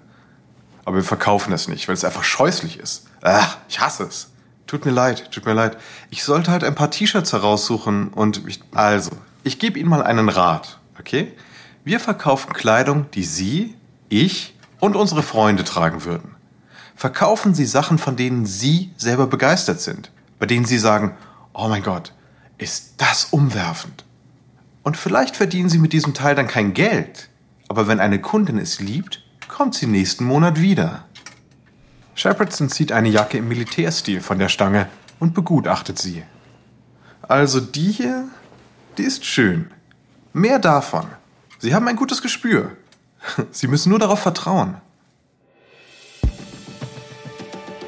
Aber 0.85 0.97
wir 0.97 1.05
verkaufen 1.05 1.55
es 1.55 1.69
nicht, 1.69 1.89
weil 1.89 1.95
es 1.95 2.05
einfach 2.05 2.25
scheußlich 2.25 2.79
ist. 2.79 3.07
Ach, 3.23 3.57
ich 3.67 3.81
hasse 3.81 4.05
es. 4.05 4.31
Tut 4.67 4.85
mir 4.85 4.91
leid, 4.91 5.31
tut 5.33 5.47
mir 5.47 5.55
leid. 5.55 5.79
Ich 6.11 6.23
sollte 6.23 6.51
halt 6.51 6.65
ein 6.65 6.75
paar 6.75 6.91
T-Shirts 6.91 7.33
heraussuchen 7.33 8.09
und 8.09 8.47
ich, 8.47 8.61
also, 8.75 9.13
ich 9.43 9.59
gebe 9.59 9.79
Ihnen 9.79 9.89
mal 9.89 10.03
einen 10.03 10.29
Rat, 10.29 10.79
okay? 10.99 11.33
Wir 11.85 11.99
verkaufen 11.99 12.53
Kleidung, 12.53 13.11
die 13.11 13.25
Sie, 13.25 13.75
ich 14.09 14.57
und 14.79 14.95
unsere 14.95 15.23
Freunde 15.23 15.65
tragen 15.65 16.05
würden. 16.05 16.37
Verkaufen 16.95 17.55
Sie 17.55 17.65
Sachen, 17.65 17.99
von 17.99 18.15
denen 18.15 18.47
Sie 18.47 18.93
selber 18.97 19.27
begeistert 19.27 19.81
sind, 19.81 20.13
bei 20.39 20.47
denen 20.47 20.65
Sie 20.65 20.79
sagen, 20.79 21.17
oh 21.53 21.67
mein 21.67 21.83
Gott, 21.83 22.13
ist 22.59 22.95
das 22.99 23.27
umwerfend. 23.27 24.05
Und 24.85 24.97
vielleicht 24.97 25.37
verdienen 25.37 25.69
Sie 25.69 25.79
mit 25.79 25.93
diesem 25.93 26.15
Teil 26.15 26.37
dann 26.37 26.47
kein 26.47 26.73
Geld, 26.73 27.29
aber 27.69 27.89
wenn 27.89 28.01
eine 28.01 28.21
Kundin 28.21 28.59
es 28.59 28.79
liebt, 28.79 29.25
kommt 29.49 29.75
sie 29.75 29.87
nächsten 29.87 30.25
Monat 30.25 30.61
wieder. 30.61 31.05
Shepardson 32.15 32.69
zieht 32.69 32.93
eine 32.93 33.09
Jacke 33.09 33.39
im 33.39 33.49
Militärstil 33.49 34.21
von 34.21 34.39
der 34.39 34.49
Stange 34.49 34.89
und 35.19 35.35
begutachtet 35.35 35.99
sie. 35.99 36.23
Also 37.23 37.61
die 37.61 37.91
hier, 37.91 38.29
die 38.99 39.03
ist 39.03 39.25
schön. 39.25 39.71
Mehr 40.33 40.59
davon. 40.59 41.07
Sie 41.63 41.77
haben 41.77 41.87
ein 41.87 41.95
gutes 41.95 42.23
Gespür. 42.23 42.73
Sie 43.53 43.69
müssen 43.69 43.91
nur 43.91 44.01
darauf 44.01 44.19
vertrauen. 44.19 44.79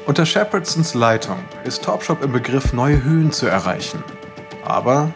Unter 0.05 0.25
Shepardsons 0.25 0.93
Leitung 0.93 1.39
ist 1.65 1.83
Topshop 1.83 2.23
im 2.23 2.31
Begriff, 2.31 2.71
neue 2.71 3.03
Höhen 3.03 3.33
zu 3.33 3.47
erreichen. 3.47 4.01
Aber 4.63 5.11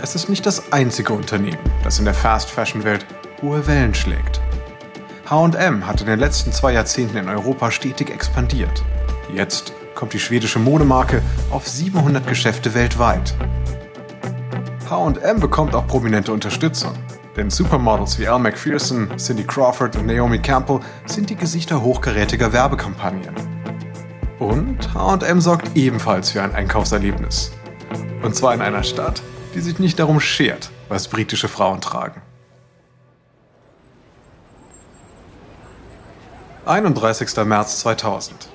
es 0.00 0.14
ist 0.14 0.28
nicht 0.28 0.46
das 0.46 0.72
einzige 0.72 1.12
Unternehmen, 1.12 1.58
das 1.82 1.98
in 1.98 2.04
der 2.04 2.14
Fast-Fashion-Welt 2.14 3.04
hohe 3.42 3.66
Wellen 3.66 3.92
schlägt. 3.92 4.40
HM 5.28 5.84
hat 5.84 6.00
in 6.00 6.06
den 6.06 6.20
letzten 6.20 6.52
zwei 6.52 6.74
Jahrzehnten 6.74 7.16
in 7.16 7.28
Europa 7.28 7.72
stetig 7.72 8.10
expandiert. 8.10 8.84
Jetzt 9.34 9.72
kommt 9.96 10.12
die 10.12 10.20
schwedische 10.20 10.60
Modemarke 10.60 11.22
auf 11.50 11.66
700 11.66 12.24
Geschäfte 12.24 12.72
weltweit. 12.72 13.34
HM 14.88 15.40
bekommt 15.40 15.74
auch 15.74 15.88
prominente 15.88 16.32
Unterstützung. 16.32 16.94
Denn 17.36 17.48
Supermodels 17.48 18.18
wie 18.18 18.26
Al 18.26 18.38
McPherson, 18.40 19.16
Cindy 19.16 19.44
Crawford 19.44 19.96
und 19.96 20.06
Naomi 20.06 20.40
Campbell 20.40 20.80
sind 21.06 21.30
die 21.30 21.36
Gesichter 21.36 21.80
hochkarätiger 21.80 22.52
Werbekampagnen. 22.52 23.34
Und 24.40 24.94
HM 24.94 25.40
sorgt 25.40 25.76
ebenfalls 25.76 26.30
für 26.30 26.42
ein 26.42 26.54
Einkaufserlebnis. 26.54 27.52
Und 28.22 28.34
zwar 28.34 28.54
in 28.54 28.60
einer 28.60 28.82
Stadt, 28.82 29.22
die 29.54 29.60
sich 29.60 29.78
nicht 29.78 29.98
darum 29.98 30.18
schert, 30.18 30.70
was 30.88 31.08
britische 31.08 31.48
Frauen 31.48 31.80
tragen. 31.80 32.20
31. 36.66 37.36
März 37.46 37.80
2000. 37.80 38.48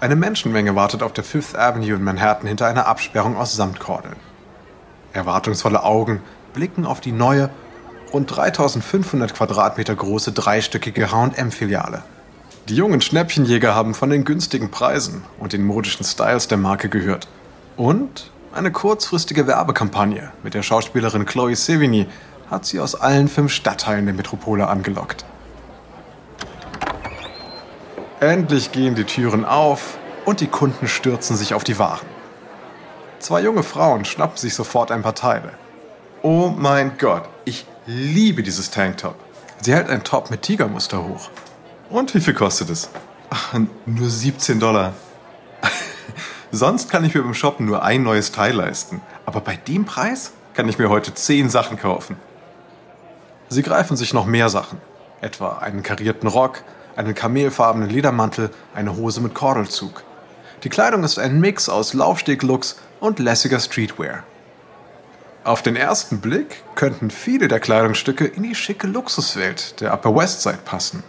Eine 0.00 0.16
Menschenmenge 0.16 0.74
wartet 0.74 1.02
auf 1.02 1.12
der 1.12 1.24
Fifth 1.24 1.56
Avenue 1.56 1.94
in 1.94 2.02
Manhattan 2.02 2.46
hinter 2.46 2.66
einer 2.66 2.86
Absperrung 2.86 3.36
aus 3.36 3.54
Samtkordeln. 3.54 4.16
Erwartungsvolle 5.12 5.82
Augen 5.84 6.22
blicken 6.54 6.86
auf 6.86 7.00
die 7.00 7.12
neue, 7.12 7.50
rund 8.12 8.34
3500 8.34 9.34
Quadratmeter 9.34 9.94
große 9.94 10.32
dreistöckige 10.32 11.10
H&M-Filiale. 11.10 12.02
Die 12.68 12.76
jungen 12.76 13.00
Schnäppchenjäger 13.00 13.74
haben 13.74 13.94
von 13.94 14.10
den 14.10 14.24
günstigen 14.24 14.70
Preisen 14.70 15.24
und 15.38 15.52
den 15.52 15.64
modischen 15.64 16.04
Styles 16.04 16.48
der 16.48 16.58
Marke 16.58 16.88
gehört. 16.88 17.28
Und 17.76 18.30
eine 18.52 18.70
kurzfristige 18.72 19.46
Werbekampagne 19.46 20.32
mit 20.42 20.54
der 20.54 20.62
Schauspielerin 20.62 21.26
Chloe 21.26 21.54
Sevigny 21.54 22.06
hat 22.50 22.66
sie 22.66 22.80
aus 22.80 22.94
allen 22.94 23.28
fünf 23.28 23.52
Stadtteilen 23.52 24.06
der 24.06 24.14
Metropole 24.14 24.66
angelockt. 24.66 25.24
Endlich 28.18 28.72
gehen 28.72 28.96
die 28.96 29.04
Türen 29.04 29.44
auf 29.44 29.98
und 30.24 30.40
die 30.40 30.48
Kunden 30.48 30.88
stürzen 30.88 31.36
sich 31.36 31.54
auf 31.54 31.64
die 31.64 31.78
Waren. 31.78 32.06
Zwei 33.18 33.40
junge 33.40 33.62
Frauen 33.62 34.04
schnappen 34.04 34.36
sich 34.36 34.54
sofort 34.54 34.90
ein 34.90 35.02
paar 35.02 35.14
Teile. 35.14 35.52
Oh 36.22 36.52
mein 36.54 36.98
Gott, 36.98 37.22
liebe 37.86 38.42
dieses 38.42 38.70
Tanktop. 38.70 39.16
Sie 39.60 39.74
hält 39.74 39.88
ein 39.88 40.04
Top 40.04 40.30
mit 40.30 40.42
Tigermuster 40.42 41.02
hoch. 41.02 41.30
Und 41.88 42.14
wie 42.14 42.20
viel 42.20 42.34
kostet 42.34 42.70
es? 42.70 42.90
Ach, 43.30 43.54
nur 43.86 44.08
17 44.08 44.60
Dollar. 44.60 44.92
Sonst 46.52 46.90
kann 46.90 47.04
ich 47.04 47.14
mir 47.14 47.22
beim 47.22 47.34
Shoppen 47.34 47.66
nur 47.66 47.82
ein 47.82 48.02
neues 48.02 48.32
Teil 48.32 48.54
leisten. 48.54 49.00
Aber 49.26 49.40
bei 49.40 49.56
dem 49.56 49.84
Preis 49.84 50.32
kann 50.54 50.68
ich 50.68 50.78
mir 50.78 50.88
heute 50.88 51.14
10 51.14 51.48
Sachen 51.48 51.78
kaufen. 51.78 52.16
Sie 53.48 53.62
greifen 53.62 53.96
sich 53.96 54.14
noch 54.14 54.26
mehr 54.26 54.48
Sachen. 54.48 54.78
Etwa 55.20 55.58
einen 55.58 55.82
karierten 55.82 56.28
Rock, 56.28 56.62
einen 56.96 57.14
kamelfarbenen 57.14 57.90
Ledermantel, 57.90 58.50
eine 58.74 58.96
Hose 58.96 59.20
mit 59.20 59.34
Kordelzug. 59.34 60.02
Die 60.64 60.68
Kleidung 60.68 61.04
ist 61.04 61.18
ein 61.18 61.40
Mix 61.40 61.68
aus 61.68 61.94
Laufsteg-Looks 61.94 62.76
und 63.00 63.18
lässiger 63.18 63.58
Streetwear. 63.58 64.24
Auf 65.42 65.62
den 65.62 65.74
ersten 65.74 66.20
Blick 66.20 66.62
könnten 66.74 67.10
viele 67.10 67.48
der 67.48 67.60
Kleidungsstücke 67.60 68.26
in 68.26 68.42
die 68.42 68.54
schicke 68.54 68.86
Luxuswelt 68.86 69.80
der 69.80 69.94
Upper 69.94 70.14
West 70.14 70.42
Side 70.42 70.58
passen. 70.66 71.02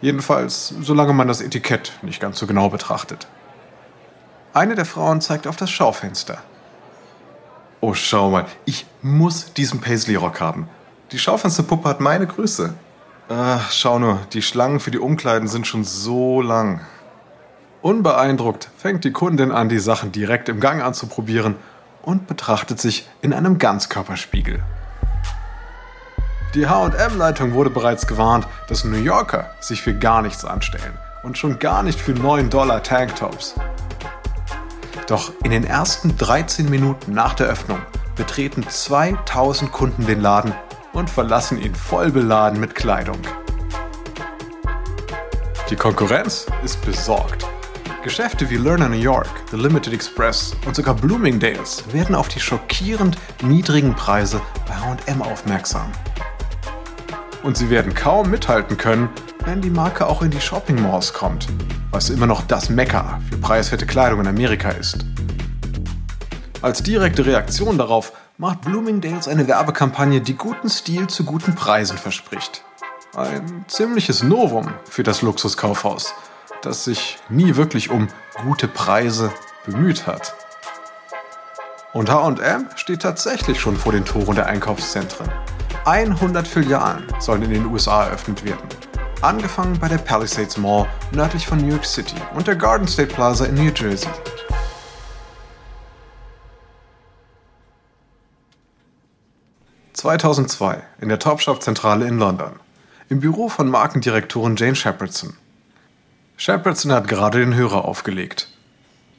Jedenfalls, 0.00 0.74
solange 0.80 1.12
man 1.12 1.28
das 1.28 1.40
Etikett 1.40 1.92
nicht 2.02 2.20
ganz 2.20 2.40
so 2.40 2.48
genau 2.48 2.70
betrachtet. 2.70 3.28
Eine 4.52 4.74
der 4.74 4.84
Frauen 4.84 5.20
zeigt 5.20 5.46
auf 5.46 5.54
das 5.54 5.70
Schaufenster. 5.70 6.38
Oh, 7.80 7.94
schau 7.94 8.30
mal, 8.30 8.46
ich 8.64 8.84
muss 9.00 9.52
diesen 9.52 9.80
Paisley-Rock 9.80 10.40
haben. 10.40 10.68
Die 11.12 11.20
Schaufensterpuppe 11.20 11.88
hat 11.88 12.00
meine 12.00 12.26
Größe. 12.26 12.74
Ach, 13.28 13.70
schau 13.70 14.00
nur, 14.00 14.18
die 14.32 14.42
Schlangen 14.42 14.80
für 14.80 14.90
die 14.90 14.98
Umkleiden 14.98 15.46
sind 15.46 15.68
schon 15.68 15.84
so 15.84 16.42
lang. 16.42 16.80
Unbeeindruckt 17.80 18.70
fängt 18.76 19.04
die 19.04 19.12
Kundin 19.12 19.52
an, 19.52 19.68
die 19.68 19.78
Sachen 19.78 20.10
direkt 20.10 20.48
im 20.48 20.58
Gang 20.58 20.82
anzuprobieren 20.82 21.54
und 22.02 22.26
betrachtet 22.26 22.80
sich 22.80 23.08
in 23.20 23.32
einem 23.32 23.58
Ganzkörperspiegel. 23.58 24.62
Die 26.54 26.68
HM-Leitung 26.68 27.54
wurde 27.54 27.70
bereits 27.70 28.06
gewarnt, 28.06 28.46
dass 28.68 28.84
New 28.84 28.98
Yorker 28.98 29.50
sich 29.60 29.80
für 29.80 29.94
gar 29.94 30.20
nichts 30.20 30.44
anstellen 30.44 30.98
und 31.22 31.38
schon 31.38 31.58
gar 31.58 31.82
nicht 31.82 31.98
für 31.98 32.12
9 32.12 32.50
Dollar 32.50 32.82
Tanktops. 32.82 33.54
Doch 35.06 35.32
in 35.42 35.50
den 35.50 35.64
ersten 35.64 36.16
13 36.16 36.68
Minuten 36.68 37.12
nach 37.12 37.34
der 37.34 37.46
Öffnung 37.46 37.80
betreten 38.16 38.68
2000 38.68 39.72
Kunden 39.72 40.06
den 40.06 40.20
Laden 40.20 40.52
und 40.92 41.08
verlassen 41.08 41.58
ihn 41.58 41.74
voll 41.74 42.10
beladen 42.10 42.60
mit 42.60 42.74
Kleidung. 42.74 43.18
Die 45.70 45.76
Konkurrenz 45.76 46.46
ist 46.62 46.84
besorgt. 46.84 47.46
Geschäfte 48.02 48.50
wie 48.50 48.56
Learner 48.56 48.88
New 48.88 48.96
York, 48.96 49.28
The 49.52 49.56
Limited 49.56 49.94
Express 49.94 50.56
und 50.66 50.74
sogar 50.74 50.94
Bloomingdale's 50.94 51.84
werden 51.92 52.16
auf 52.16 52.26
die 52.26 52.40
schockierend 52.40 53.16
niedrigen 53.44 53.94
Preise 53.94 54.40
bei 54.66 54.74
HM 54.74 55.22
aufmerksam. 55.22 55.86
Und 57.44 57.56
sie 57.56 57.70
werden 57.70 57.94
kaum 57.94 58.28
mithalten 58.28 58.76
können, 58.76 59.08
wenn 59.44 59.60
die 59.60 59.70
Marke 59.70 60.06
auch 60.06 60.20
in 60.22 60.32
die 60.32 60.40
Shopping 60.40 60.82
Malls 60.82 61.12
kommt, 61.12 61.46
was 61.92 62.10
immer 62.10 62.26
noch 62.26 62.42
das 62.42 62.68
Mekka 62.68 63.20
für 63.30 63.38
preiswerte 63.38 63.86
Kleidung 63.86 64.20
in 64.20 64.26
Amerika 64.26 64.70
ist. 64.70 65.06
Als 66.60 66.82
direkte 66.82 67.24
Reaktion 67.24 67.78
darauf 67.78 68.12
macht 68.36 68.62
Bloomingdale's 68.62 69.28
eine 69.28 69.46
Werbekampagne, 69.46 70.20
die 70.20 70.34
guten 70.34 70.68
Stil 70.68 71.06
zu 71.06 71.24
guten 71.24 71.54
Preisen 71.54 71.98
verspricht. 71.98 72.64
Ein 73.14 73.64
ziemliches 73.68 74.24
Novum 74.24 74.72
für 74.88 75.04
das 75.04 75.22
Luxuskaufhaus, 75.22 76.14
das 76.62 76.84
sich 76.84 77.18
nie 77.28 77.56
wirklich 77.56 77.90
um 77.90 78.08
gute 78.42 78.68
Preise 78.68 79.32
bemüht 79.66 80.06
hat. 80.06 80.34
Und 81.92 82.08
HM 82.08 82.68
steht 82.76 83.02
tatsächlich 83.02 83.60
schon 83.60 83.76
vor 83.76 83.92
den 83.92 84.04
Toren 84.04 84.34
der 84.34 84.46
Einkaufszentren. 84.46 85.30
100 85.84 86.46
Filialen 86.48 87.06
sollen 87.18 87.42
in 87.42 87.50
den 87.50 87.66
USA 87.66 88.04
eröffnet 88.04 88.44
werden. 88.44 88.66
Angefangen 89.20 89.78
bei 89.78 89.88
der 89.88 89.98
Palisades 89.98 90.56
Mall 90.56 90.88
nördlich 91.10 91.46
von 91.46 91.58
New 91.58 91.68
York 91.68 91.84
City 91.84 92.16
und 92.34 92.46
der 92.46 92.56
Garden 92.56 92.88
State 92.88 93.12
Plaza 93.12 93.44
in 93.44 93.54
New 93.54 93.70
Jersey. 93.70 94.08
...2002 99.96 100.80
in 101.00 101.08
der 101.08 101.20
Topshop-Zentrale 101.20 102.08
in 102.08 102.18
London. 102.18 102.58
Im 103.08 103.20
Büro 103.20 103.48
von 103.48 103.68
Markendirektorin 103.68 104.56
Jane 104.56 104.74
Shepardson. 104.74 105.36
Shepardson 106.44 106.90
hat 106.90 107.06
gerade 107.06 107.38
den 107.38 107.54
Hörer 107.54 107.84
aufgelegt. 107.84 108.48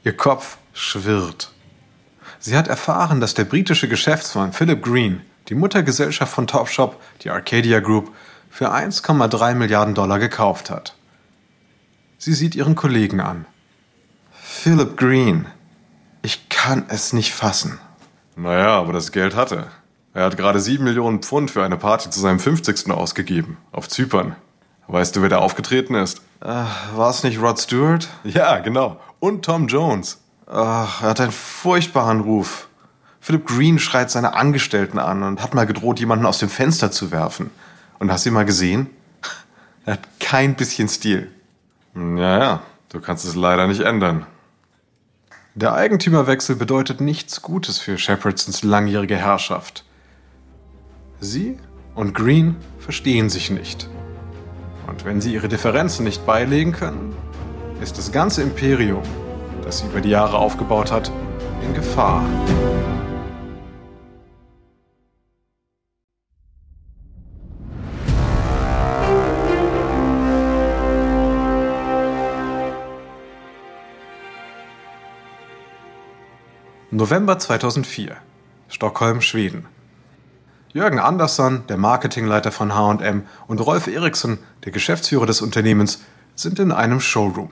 Ihr 0.04 0.14
Kopf 0.14 0.58
schwirrt. 0.74 1.52
Sie 2.38 2.54
hat 2.54 2.68
erfahren, 2.68 3.18
dass 3.22 3.32
der 3.32 3.46
britische 3.46 3.88
Geschäftsmann 3.88 4.52
Philip 4.52 4.82
Green 4.82 5.22
die 5.48 5.54
Muttergesellschaft 5.54 6.30
von 6.30 6.46
Topshop, 6.46 7.00
die 7.22 7.30
Arcadia 7.30 7.80
Group, 7.80 8.12
für 8.50 8.74
1,3 8.74 9.54
Milliarden 9.54 9.94
Dollar 9.94 10.18
gekauft 10.18 10.68
hat. 10.68 10.96
Sie 12.18 12.34
sieht 12.34 12.54
ihren 12.54 12.74
Kollegen 12.74 13.22
an. 13.22 13.46
Philip 14.30 14.94
Green. 14.94 15.46
Ich 16.20 16.50
kann 16.50 16.84
es 16.88 17.14
nicht 17.14 17.32
fassen. 17.32 17.78
Naja, 18.36 18.78
aber 18.78 18.92
das 18.92 19.12
Geld 19.12 19.34
hatte. 19.34 19.68
Er 20.12 20.26
hat 20.26 20.36
gerade 20.36 20.60
7 20.60 20.84
Millionen 20.84 21.22
Pfund 21.22 21.50
für 21.50 21.64
eine 21.64 21.78
Party 21.78 22.10
zu 22.10 22.20
seinem 22.20 22.38
50. 22.38 22.90
ausgegeben. 22.90 23.56
Auf 23.72 23.88
Zypern. 23.88 24.36
Weißt 24.88 25.16
du, 25.16 25.22
wer 25.22 25.28
da 25.28 25.38
aufgetreten 25.38 25.94
ist? 25.94 26.20
Äh, 26.40 26.64
War 26.94 27.10
es 27.10 27.22
nicht 27.22 27.40
Rod 27.40 27.58
Stewart? 27.58 28.08
Ja, 28.22 28.58
genau. 28.58 29.00
Und 29.18 29.44
Tom 29.44 29.66
Jones. 29.66 30.20
Ach, 30.46 31.02
er 31.02 31.10
hat 31.10 31.20
einen 31.20 31.32
furchtbaren 31.32 32.20
Ruf. 32.20 32.68
Philip 33.20 33.46
Green 33.46 33.78
schreit 33.78 34.10
seine 34.10 34.34
Angestellten 34.34 34.98
an 34.98 35.22
und 35.22 35.42
hat 35.42 35.54
mal 35.54 35.64
gedroht, 35.66 35.98
jemanden 35.98 36.26
aus 36.26 36.38
dem 36.38 36.50
Fenster 36.50 36.90
zu 36.90 37.10
werfen. 37.10 37.50
Und 37.98 38.12
hast 38.12 38.26
du 38.26 38.30
ihn 38.30 38.34
mal 38.34 38.44
gesehen? 38.44 38.90
Er 39.86 39.94
hat 39.94 40.20
kein 40.20 40.54
bisschen 40.54 40.88
Stil. 40.88 41.30
Ja, 41.94 42.38
ja, 42.38 42.62
du 42.90 43.00
kannst 43.00 43.24
es 43.24 43.34
leider 43.34 43.66
nicht 43.66 43.80
ändern. 43.80 44.26
Der 45.54 45.72
Eigentümerwechsel 45.72 46.56
bedeutet 46.56 47.00
nichts 47.00 47.40
Gutes 47.40 47.78
für 47.78 47.96
Shepardsons 47.96 48.62
langjährige 48.64 49.16
Herrschaft. 49.16 49.84
Sie 51.20 51.58
und 51.94 52.12
Green 52.12 52.56
verstehen 52.78 53.30
sich 53.30 53.50
nicht. 53.50 53.88
Und 54.86 55.04
wenn 55.04 55.20
sie 55.20 55.34
ihre 55.34 55.48
Differenzen 55.48 56.04
nicht 56.04 56.24
beilegen 56.26 56.72
können, 56.72 57.14
ist 57.80 57.98
das 57.98 58.12
ganze 58.12 58.42
Imperium, 58.42 59.02
das 59.62 59.78
sie 59.78 59.86
über 59.86 60.00
die 60.00 60.10
Jahre 60.10 60.38
aufgebaut 60.38 60.92
hat, 60.92 61.10
in 61.62 61.74
Gefahr. 61.74 62.22
November 76.90 77.40
2004. 77.40 78.16
Stockholm, 78.68 79.20
Schweden. 79.20 79.66
Jürgen 80.74 80.98
Andersson, 80.98 81.62
der 81.68 81.76
Marketingleiter 81.76 82.50
von 82.50 82.74
HM, 82.74 83.22
und 83.46 83.60
Rolf 83.60 83.86
Eriksson, 83.86 84.38
der 84.64 84.72
Geschäftsführer 84.72 85.24
des 85.24 85.40
Unternehmens, 85.40 86.00
sind 86.34 86.58
in 86.58 86.72
einem 86.72 86.98
Showroom. 86.98 87.50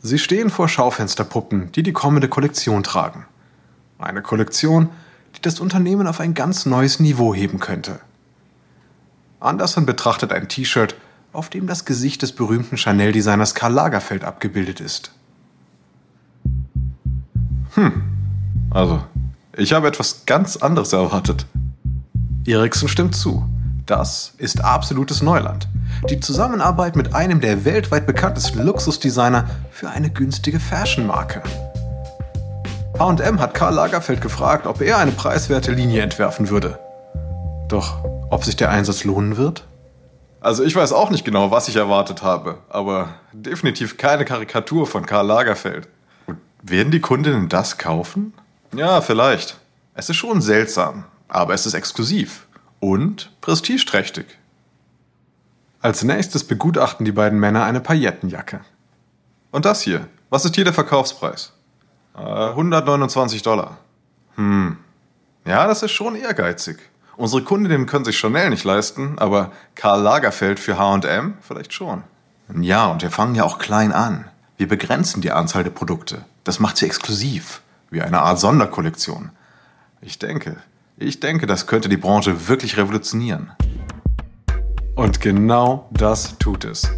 Sie 0.00 0.20
stehen 0.20 0.48
vor 0.48 0.68
Schaufensterpuppen, 0.68 1.72
die 1.72 1.82
die 1.82 1.92
kommende 1.92 2.28
Kollektion 2.28 2.84
tragen. 2.84 3.26
Eine 3.98 4.22
Kollektion, 4.22 4.90
die 5.34 5.42
das 5.42 5.58
Unternehmen 5.58 6.06
auf 6.06 6.20
ein 6.20 6.34
ganz 6.34 6.66
neues 6.66 7.00
Niveau 7.00 7.34
heben 7.34 7.58
könnte. 7.58 7.98
Andersson 9.40 9.86
betrachtet 9.86 10.32
ein 10.32 10.48
T-Shirt, 10.48 10.94
auf 11.32 11.50
dem 11.50 11.66
das 11.66 11.84
Gesicht 11.84 12.22
des 12.22 12.30
berühmten 12.30 12.76
Chanel-Designers 12.76 13.56
Karl 13.56 13.72
Lagerfeld 13.72 14.22
abgebildet 14.22 14.78
ist. 14.78 15.10
Hm. 17.74 18.02
Also, 18.70 19.02
ich 19.56 19.72
habe 19.72 19.88
etwas 19.88 20.26
ganz 20.26 20.56
anderes 20.56 20.92
erwartet. 20.92 21.46
Eriksen 22.46 22.88
stimmt 22.88 23.14
zu. 23.14 23.44
Das 23.86 24.34
ist 24.38 24.64
absolutes 24.64 25.22
Neuland. 25.22 25.68
Die 26.08 26.20
Zusammenarbeit 26.20 26.94
mit 26.94 27.14
einem 27.14 27.40
der 27.40 27.64
weltweit 27.64 28.06
bekanntesten 28.06 28.62
Luxusdesigner 28.62 29.48
für 29.70 29.90
eine 29.90 30.10
günstige 30.10 30.60
Fashionmarke. 30.60 31.42
HM 32.98 33.40
hat 33.40 33.54
Karl 33.54 33.74
Lagerfeld 33.74 34.20
gefragt, 34.20 34.66
ob 34.66 34.80
er 34.80 34.98
eine 34.98 35.10
preiswerte 35.10 35.72
Linie 35.72 36.02
entwerfen 36.02 36.50
würde. 36.50 36.78
Doch 37.68 38.04
ob 38.30 38.44
sich 38.44 38.56
der 38.56 38.70
Einsatz 38.70 39.04
lohnen 39.04 39.36
wird? 39.36 39.64
Also 40.40 40.62
ich 40.62 40.76
weiß 40.76 40.92
auch 40.92 41.10
nicht 41.10 41.24
genau, 41.24 41.50
was 41.50 41.68
ich 41.68 41.76
erwartet 41.76 42.22
habe, 42.22 42.58
aber 42.68 43.08
definitiv 43.32 43.96
keine 43.96 44.24
Karikatur 44.24 44.86
von 44.86 45.04
Karl 45.04 45.26
Lagerfeld. 45.26 45.88
Werden 46.62 46.92
die 46.92 47.00
Kundinnen 47.00 47.48
das 47.48 47.78
kaufen? 47.78 48.34
Ja, 48.72 49.00
vielleicht. 49.00 49.58
Es 49.94 50.08
ist 50.08 50.16
schon 50.16 50.40
seltsam, 50.40 51.04
aber 51.28 51.54
es 51.54 51.66
ist 51.66 51.74
exklusiv 51.74 52.46
und 52.78 53.32
prestigeträchtig. 53.40 54.26
Als 55.82 56.04
nächstes 56.04 56.44
begutachten 56.44 57.04
die 57.04 57.12
beiden 57.12 57.40
Männer 57.40 57.64
eine 57.64 57.80
Paillettenjacke. 57.80 58.60
Und 59.50 59.64
das 59.64 59.82
hier, 59.82 60.06
was 60.28 60.44
ist 60.44 60.54
hier 60.54 60.64
der 60.64 60.74
Verkaufspreis? 60.74 61.52
Äh, 62.16 62.20
129 62.20 63.42
Dollar. 63.42 63.78
Hm. 64.36 64.76
Ja, 65.44 65.66
das 65.66 65.82
ist 65.82 65.92
schon 65.92 66.14
ehrgeizig. 66.14 66.78
Unsere 67.16 67.42
Kundinnen 67.42 67.86
können 67.86 68.04
sich 68.04 68.18
Chanel 68.18 68.50
nicht 68.50 68.64
leisten, 68.64 69.18
aber 69.18 69.52
Karl 69.74 70.00
Lagerfeld 70.00 70.60
für 70.60 70.78
H&M 70.78 71.34
vielleicht 71.40 71.72
schon. 71.72 72.04
Ja, 72.60 72.86
und 72.86 73.02
wir 73.02 73.10
fangen 73.10 73.34
ja 73.34 73.44
auch 73.44 73.58
klein 73.58 73.92
an. 73.92 74.26
Wir 74.56 74.68
begrenzen 74.68 75.20
die 75.20 75.32
Anzahl 75.32 75.64
der 75.64 75.70
Produkte. 75.70 76.24
Das 76.44 76.60
macht 76.60 76.76
sie 76.76 76.86
exklusiv, 76.86 77.62
wie 77.90 78.02
eine 78.02 78.20
Art 78.20 78.38
Sonderkollektion. 78.38 79.30
Ich 80.00 80.18
denke, 80.18 80.56
ich 80.96 81.20
denke, 81.20 81.46
das 81.46 81.66
könnte 81.66 81.88
die 81.88 81.96
Branche 81.96 82.48
wirklich 82.48 82.76
revolutionieren. 82.76 83.50
Und 84.94 85.20
genau 85.20 85.88
das 85.92 86.38
tut 86.38 86.64
es. 86.64 86.90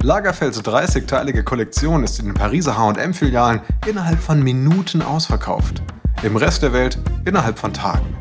Lagerfelds 0.00 0.62
30-teilige 0.62 1.42
Kollektion 1.42 2.04
ist 2.04 2.20
in 2.20 2.26
den 2.26 2.34
Pariser 2.34 2.78
HM-Filialen 2.78 3.60
innerhalb 3.86 4.20
von 4.20 4.42
Minuten 4.42 5.02
ausverkauft. 5.02 5.82
Im 6.22 6.36
Rest 6.36 6.62
der 6.62 6.72
Welt 6.72 6.98
innerhalb 7.24 7.58
von 7.58 7.72
Tagen. 7.72 8.16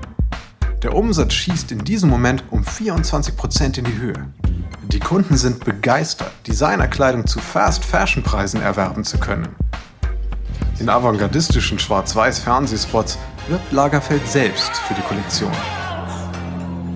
Der 0.81 0.95
Umsatz 0.95 1.33
schießt 1.33 1.71
in 1.71 1.79
diesem 1.79 2.09
Moment 2.09 2.43
um 2.49 2.63
24% 2.63 3.77
in 3.77 3.85
die 3.85 3.97
Höhe. 3.97 4.25
Die 4.83 4.99
Kunden 4.99 5.37
sind 5.37 5.65
begeistert, 5.65 6.31
Designerkleidung 6.47 7.27
zu 7.27 7.39
Fast-Fashion-Preisen 7.39 8.61
erwerben 8.61 9.03
zu 9.03 9.17
können. 9.17 9.49
In 10.79 10.89
avantgardistischen 10.89 11.79
Schwarz-Weiß-Fernsehspots 11.79 13.17
wirbt 13.47 13.71
Lagerfeld 13.71 14.27
selbst 14.27 14.69
für 14.87 14.93
die 14.93 15.01
Kollektion. 15.01 15.51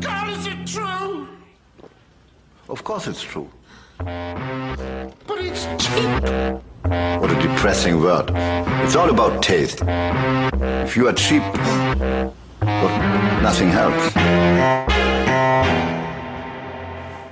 God, 0.02 0.38
is 0.38 0.46
it 0.46 0.72
true? 0.72 1.28
Of 2.68 2.84
course 2.84 3.10
it's 3.10 3.24
true. 3.24 3.48
But 3.98 5.40
it's 5.40 5.68
cheap. 5.78 6.62
What 7.20 7.32
a 7.32 7.42
depressing 7.42 8.00
word. 8.00 8.32
It's 8.84 8.96
all 8.96 9.10
about 9.10 9.42
taste. 9.42 9.82
If 9.82 10.96
you 10.96 11.08
are 11.08 11.16
cheap, 11.16 11.44
well, 12.62 13.42
nothing 13.42 13.72
helps. 13.72 14.14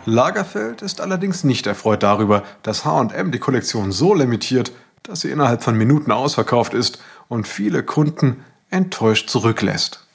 Lagerfeld 0.06 0.82
ist 0.82 1.02
allerdings 1.02 1.44
nicht 1.44 1.68
erfreut 1.68 2.02
darüber, 2.02 2.42
dass 2.64 2.84
HM 2.84 3.32
die 3.32 3.38
Kollektion 3.38 3.92
so 3.92 4.16
limitiert, 4.16 4.72
dass 5.04 5.22
sie 5.22 5.30
innerhalb 5.30 5.64
von 5.64 5.78
Minuten 5.78 6.12
ausverkauft 6.12 6.74
ist 6.74 7.00
und 7.28 7.48
viele 7.48 7.84
Kunden 7.84 8.44
enttäuscht 8.70 9.30
zurücklässt. 9.30 10.06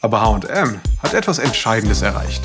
Aber 0.00 0.22
HM 0.22 0.80
hat 1.02 1.14
etwas 1.14 1.38
Entscheidendes 1.38 2.02
erreicht. 2.02 2.42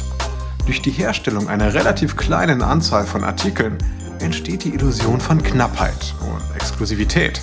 Durch 0.65 0.81
die 0.81 0.91
Herstellung 0.91 1.47
einer 1.47 1.73
relativ 1.73 2.15
kleinen 2.15 2.62
Anzahl 2.62 3.05
von 3.05 3.23
Artikeln 3.23 3.77
entsteht 4.19 4.63
die 4.63 4.73
Illusion 4.73 5.19
von 5.19 5.41
Knappheit 5.41 6.15
und 6.21 6.55
Exklusivität, 6.55 7.41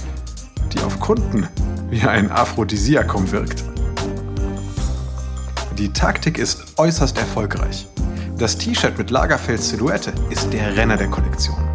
die 0.73 0.81
auf 0.81 0.99
Kunden 1.01 1.49
wie 1.91 2.03
ein 2.03 2.31
Aphrodisiakum 2.31 3.31
wirkt. 3.31 3.65
Die 5.77 5.93
Taktik 5.93 6.39
ist 6.39 6.79
äußerst 6.79 7.19
erfolgreich. 7.19 7.87
Das 8.37 8.57
T-Shirt 8.59 8.99
mit 8.99 9.11
Lagerfeld-Silhouette 9.11 10.13
ist 10.31 10.53
der 10.53 10.77
Renner 10.77 10.97
der 10.97 11.09
Kollektion. 11.09 11.68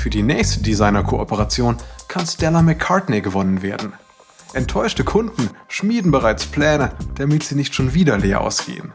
Für 0.00 0.08
die 0.08 0.22
nächste 0.22 0.62
Designer-Kooperation 0.62 1.76
kann 2.08 2.26
Stella 2.26 2.62
McCartney 2.62 3.20
gewonnen 3.20 3.60
werden. 3.60 3.92
Enttäuschte 4.54 5.04
Kunden 5.04 5.50
schmieden 5.68 6.10
bereits 6.10 6.46
Pläne, 6.46 6.92
damit 7.16 7.42
sie 7.42 7.54
nicht 7.54 7.74
schon 7.74 7.92
wieder 7.92 8.16
leer 8.16 8.40
ausgehen. 8.40 8.94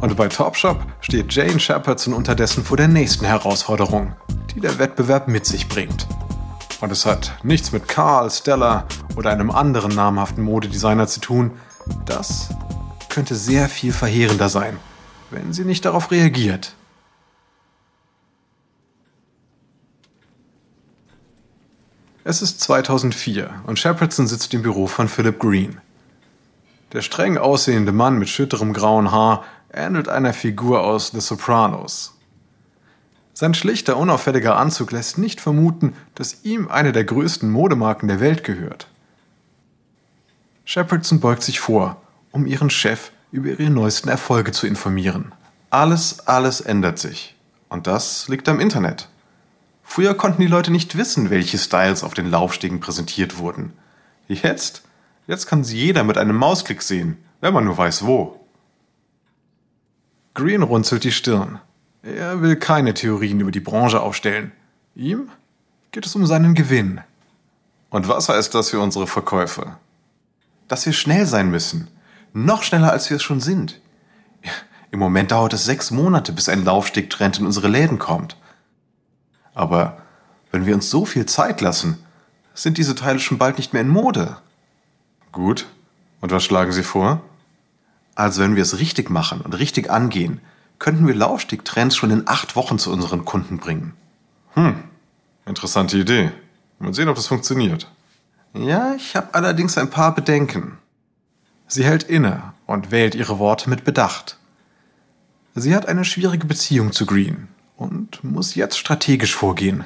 Und 0.00 0.16
bei 0.16 0.26
Topshop 0.26 0.84
steht 1.00 1.32
Jane 1.32 1.60
Shepardson 1.60 2.14
unterdessen 2.14 2.64
vor 2.64 2.78
der 2.78 2.88
nächsten 2.88 3.24
Herausforderung, 3.24 4.16
die 4.52 4.58
der 4.58 4.80
Wettbewerb 4.80 5.28
mit 5.28 5.46
sich 5.46 5.68
bringt. 5.68 6.08
Und 6.80 6.90
es 6.90 7.06
hat 7.06 7.32
nichts 7.44 7.70
mit 7.70 7.86
Karl, 7.86 8.28
Stella 8.32 8.86
oder 9.14 9.30
einem 9.30 9.52
anderen 9.52 9.94
namhaften 9.94 10.42
Modedesigner 10.42 11.06
zu 11.06 11.20
tun. 11.20 11.52
Das 12.06 12.48
könnte 13.08 13.36
sehr 13.36 13.68
viel 13.68 13.92
verheerender 13.92 14.48
sein, 14.48 14.78
wenn 15.30 15.52
sie 15.52 15.64
nicht 15.64 15.84
darauf 15.84 16.10
reagiert. 16.10 16.74
Es 22.22 22.42
ist 22.42 22.60
2004 22.60 23.62
und 23.66 23.78
Shepardson 23.78 24.26
sitzt 24.26 24.52
im 24.52 24.60
Büro 24.60 24.86
von 24.86 25.08
Philip 25.08 25.38
Green. 25.38 25.80
Der 26.92 27.00
streng 27.00 27.38
aussehende 27.38 27.92
Mann 27.92 28.18
mit 28.18 28.28
schütterem 28.28 28.74
grauen 28.74 29.10
Haar 29.10 29.44
ähnelt 29.72 30.08
einer 30.08 30.34
Figur 30.34 30.82
aus 30.82 31.12
The 31.12 31.20
Sopranos. 31.20 32.18
Sein 33.32 33.54
schlichter, 33.54 33.96
unauffälliger 33.96 34.58
Anzug 34.58 34.92
lässt 34.92 35.16
nicht 35.16 35.40
vermuten, 35.40 35.94
dass 36.14 36.44
ihm 36.44 36.68
eine 36.68 36.92
der 36.92 37.04
größten 37.04 37.50
Modemarken 37.50 38.06
der 38.06 38.20
Welt 38.20 38.44
gehört. 38.44 38.86
Shepardson 40.66 41.20
beugt 41.20 41.42
sich 41.42 41.58
vor, 41.58 42.02
um 42.32 42.44
ihren 42.44 42.68
Chef 42.68 43.12
über 43.32 43.48
ihre 43.48 43.70
neuesten 43.70 44.10
Erfolge 44.10 44.52
zu 44.52 44.66
informieren. 44.66 45.32
Alles, 45.70 46.26
alles 46.26 46.60
ändert 46.60 46.98
sich. 46.98 47.34
Und 47.70 47.86
das 47.86 48.28
liegt 48.28 48.46
am 48.48 48.60
Internet. 48.60 49.08
Früher 49.92 50.14
konnten 50.14 50.40
die 50.40 50.46
Leute 50.46 50.70
nicht 50.70 50.96
wissen, 50.96 51.30
welche 51.30 51.58
Styles 51.58 52.04
auf 52.04 52.14
den 52.14 52.30
Laufstegen 52.30 52.78
präsentiert 52.78 53.38
wurden. 53.38 53.72
Jetzt, 54.28 54.82
jetzt 55.26 55.46
kann 55.46 55.64
sie 55.64 55.76
jeder 55.76 56.04
mit 56.04 56.16
einem 56.16 56.36
Mausklick 56.36 56.80
sehen, 56.80 57.16
wenn 57.40 57.52
man 57.52 57.64
nur 57.64 57.76
weiß 57.76 58.06
wo. 58.06 58.38
Green 60.34 60.62
runzelt 60.62 61.02
die 61.02 61.10
Stirn. 61.10 61.58
Er 62.04 62.40
will 62.40 62.54
keine 62.54 62.94
Theorien 62.94 63.40
über 63.40 63.50
die 63.50 63.58
Branche 63.58 64.00
aufstellen. 64.00 64.52
Ihm 64.94 65.28
geht 65.90 66.06
es 66.06 66.14
um 66.14 66.24
seinen 66.24 66.54
Gewinn. 66.54 67.00
Und 67.90 68.06
was 68.06 68.28
heißt 68.28 68.54
das 68.54 68.70
für 68.70 68.78
unsere 68.78 69.08
Verkäufe? 69.08 69.76
Dass 70.68 70.86
wir 70.86 70.92
schnell 70.92 71.26
sein 71.26 71.50
müssen. 71.50 71.88
Noch 72.32 72.62
schneller, 72.62 72.92
als 72.92 73.10
wir 73.10 73.16
es 73.16 73.24
schon 73.24 73.40
sind. 73.40 73.80
Im 74.92 75.00
Moment 75.00 75.32
dauert 75.32 75.52
es 75.52 75.64
sechs 75.64 75.90
Monate, 75.90 76.32
bis 76.32 76.48
ein 76.48 76.64
Laufstegtrend 76.64 77.40
in 77.40 77.46
unsere 77.46 77.66
Läden 77.66 77.98
kommt. 77.98 78.36
Aber 79.60 79.98
wenn 80.52 80.64
wir 80.64 80.74
uns 80.74 80.88
so 80.88 81.04
viel 81.04 81.26
Zeit 81.26 81.60
lassen, 81.60 81.98
sind 82.54 82.78
diese 82.78 82.94
Teile 82.94 83.18
schon 83.18 83.36
bald 83.36 83.58
nicht 83.58 83.74
mehr 83.74 83.82
in 83.82 83.88
Mode. 83.88 84.38
Gut. 85.32 85.66
Und 86.22 86.32
was 86.32 86.44
schlagen 86.44 86.72
Sie 86.72 86.82
vor? 86.82 87.20
Also 88.14 88.40
wenn 88.40 88.56
wir 88.56 88.62
es 88.62 88.78
richtig 88.78 89.10
machen 89.10 89.42
und 89.42 89.52
richtig 89.58 89.90
angehen, 89.90 90.40
könnten 90.78 91.06
wir 91.06 91.14
Laufstegtrends 91.14 91.94
schon 91.94 92.10
in 92.10 92.26
acht 92.26 92.56
Wochen 92.56 92.78
zu 92.78 92.90
unseren 92.90 93.26
Kunden 93.26 93.58
bringen. 93.58 93.92
Hm, 94.54 94.82
interessante 95.44 95.98
Idee. 95.98 96.32
Mal 96.78 96.94
sehen, 96.94 97.10
ob 97.10 97.16
das 97.16 97.26
funktioniert. 97.26 97.86
Ja, 98.54 98.94
ich 98.94 99.14
habe 99.14 99.34
allerdings 99.34 99.76
ein 99.76 99.90
paar 99.90 100.14
Bedenken. 100.14 100.78
Sie 101.66 101.84
hält 101.84 102.04
inne 102.04 102.54
und 102.66 102.90
wählt 102.90 103.14
ihre 103.14 103.38
Worte 103.38 103.68
mit 103.68 103.84
Bedacht. 103.84 104.38
Sie 105.54 105.74
hat 105.76 105.84
eine 105.84 106.06
schwierige 106.06 106.46
Beziehung 106.46 106.92
zu 106.92 107.04
Green 107.04 107.48
und 107.80 108.22
muss 108.22 108.54
jetzt 108.54 108.78
strategisch 108.78 109.34
vorgehen. 109.34 109.84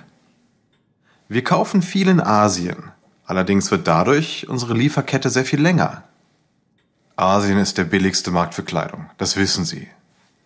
Wir 1.29 1.45
kaufen 1.45 1.81
viel 1.81 2.09
in 2.09 2.21
Asien, 2.21 2.91
allerdings 3.25 3.71
wird 3.71 3.87
dadurch 3.87 4.49
unsere 4.49 4.75
Lieferkette 4.75 5.31
sehr 5.31 5.45
viel 5.45 5.63
länger. 5.63 6.03
Asien 7.15 7.57
ist 7.57 7.79
der 7.79 7.85
billigste 7.85 8.33
Markt 8.33 8.55
für 8.55 8.65
Kleidung, 8.65 9.09
das 9.17 9.37
wissen 9.37 9.65
Sie. 9.65 9.87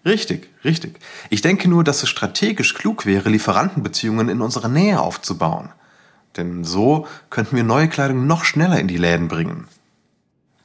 Richtig, 0.04 0.50
richtig. 0.62 1.00
Ich 1.30 1.40
denke 1.40 1.68
nur, 1.68 1.84
dass 1.84 2.02
es 2.02 2.11
strategisch 2.11 2.74
klug 2.74 3.06
wäre, 3.06 3.30
Lieferantenbeziehungen 3.30 4.28
in 4.28 4.42
unserer 4.42 4.68
Nähe 4.68 5.00
aufzubauen. 5.00 5.70
Denn 6.37 6.64
so 6.64 7.06
könnten 7.30 7.56
wir 7.56 7.64
neue 7.64 7.88
Kleidung 7.88 8.26
noch 8.26 8.44
schneller 8.44 8.78
in 8.78 8.88
die 8.88 8.98
Läden 8.98 9.28
bringen. 9.28 9.66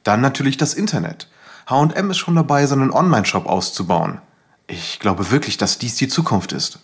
Dann 0.02 0.20
natürlich 0.20 0.58
das 0.58 0.74
Internet. 0.74 1.28
HM 1.66 2.10
ist 2.10 2.18
schon 2.18 2.34
dabei, 2.34 2.66
seinen 2.66 2.90
Online-Shop 2.90 3.46
auszubauen. 3.46 4.20
Ich 4.66 4.98
glaube 4.98 5.30
wirklich, 5.30 5.56
dass 5.56 5.78
dies 5.78 5.96
die 5.96 6.08
Zukunft 6.08 6.52
ist. 6.52 6.78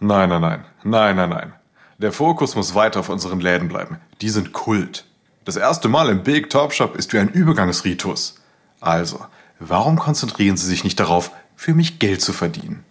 Nein, 0.00 0.28
nein, 0.28 0.40
nein. 0.40 0.64
Nein, 0.82 1.16
nein, 1.16 1.30
nein. 1.30 1.52
Der 1.98 2.12
Fokus 2.12 2.56
muss 2.56 2.74
weiter 2.74 3.00
auf 3.00 3.08
unseren 3.08 3.40
Läden 3.40 3.68
bleiben. 3.68 3.98
Die 4.20 4.28
sind 4.28 4.52
Kult. 4.52 5.06
Das 5.44 5.56
erste 5.56 5.88
Mal 5.88 6.10
im 6.10 6.22
Big 6.24 6.50
Top 6.50 6.72
Shop 6.72 6.96
ist 6.96 7.12
wie 7.12 7.18
ein 7.18 7.28
Übergangsritus. 7.28 8.40
Also, 8.80 9.24
warum 9.58 9.98
konzentrieren 9.98 10.56
Sie 10.56 10.66
sich 10.66 10.84
nicht 10.84 11.00
darauf, 11.00 11.30
für 11.54 11.72
mich 11.72 11.98
Geld 11.98 12.20
zu 12.20 12.32
verdienen? 12.32 12.84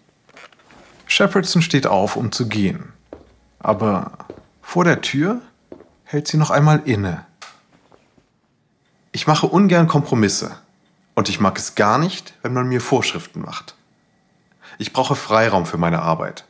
Shepardson 1.06 1.62
steht 1.62 1.86
auf, 1.86 2.16
um 2.16 2.32
zu 2.32 2.48
gehen. 2.48 2.94
Aber 3.60 4.18
vor 4.62 4.86
der 4.86 5.02
Tür 5.02 5.42
hält 6.04 6.28
sie 6.28 6.38
noch 6.38 6.50
einmal 6.50 6.82
inne. 6.86 7.26
Ich 9.12 9.28
mache 9.28 9.48
ungern 9.48 9.88
Kompromisse. 9.88 10.58
Und 11.14 11.30
ich 11.30 11.40
mag 11.40 11.58
es 11.58 11.76
gar 11.76 11.98
nicht, 11.98 12.34
wenn 12.42 12.54
man 12.54 12.68
mir 12.68 12.82
Vorschriften 12.82 13.42
macht. 13.42 13.75
Ich 14.78 14.94
brauche 14.94 15.16
Freiraum 15.16 15.66
für 15.66 15.78
meine 15.78 16.02
Arbeit. 16.02 16.46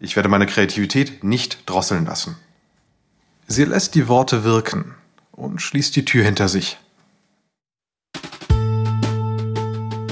Ich 0.00 0.16
werde 0.16 0.28
meine 0.28 0.46
Kreativität 0.46 1.24
nicht 1.24 1.68
drosseln 1.68 2.06
lassen. 2.06 2.36
Sie 3.46 3.64
lässt 3.64 3.94
die 3.94 4.08
Worte 4.08 4.44
wirken 4.44 4.94
und 5.32 5.60
schließt 5.60 5.94
die 5.96 6.04
Tür 6.04 6.24
hinter 6.24 6.48
sich. 6.48 6.78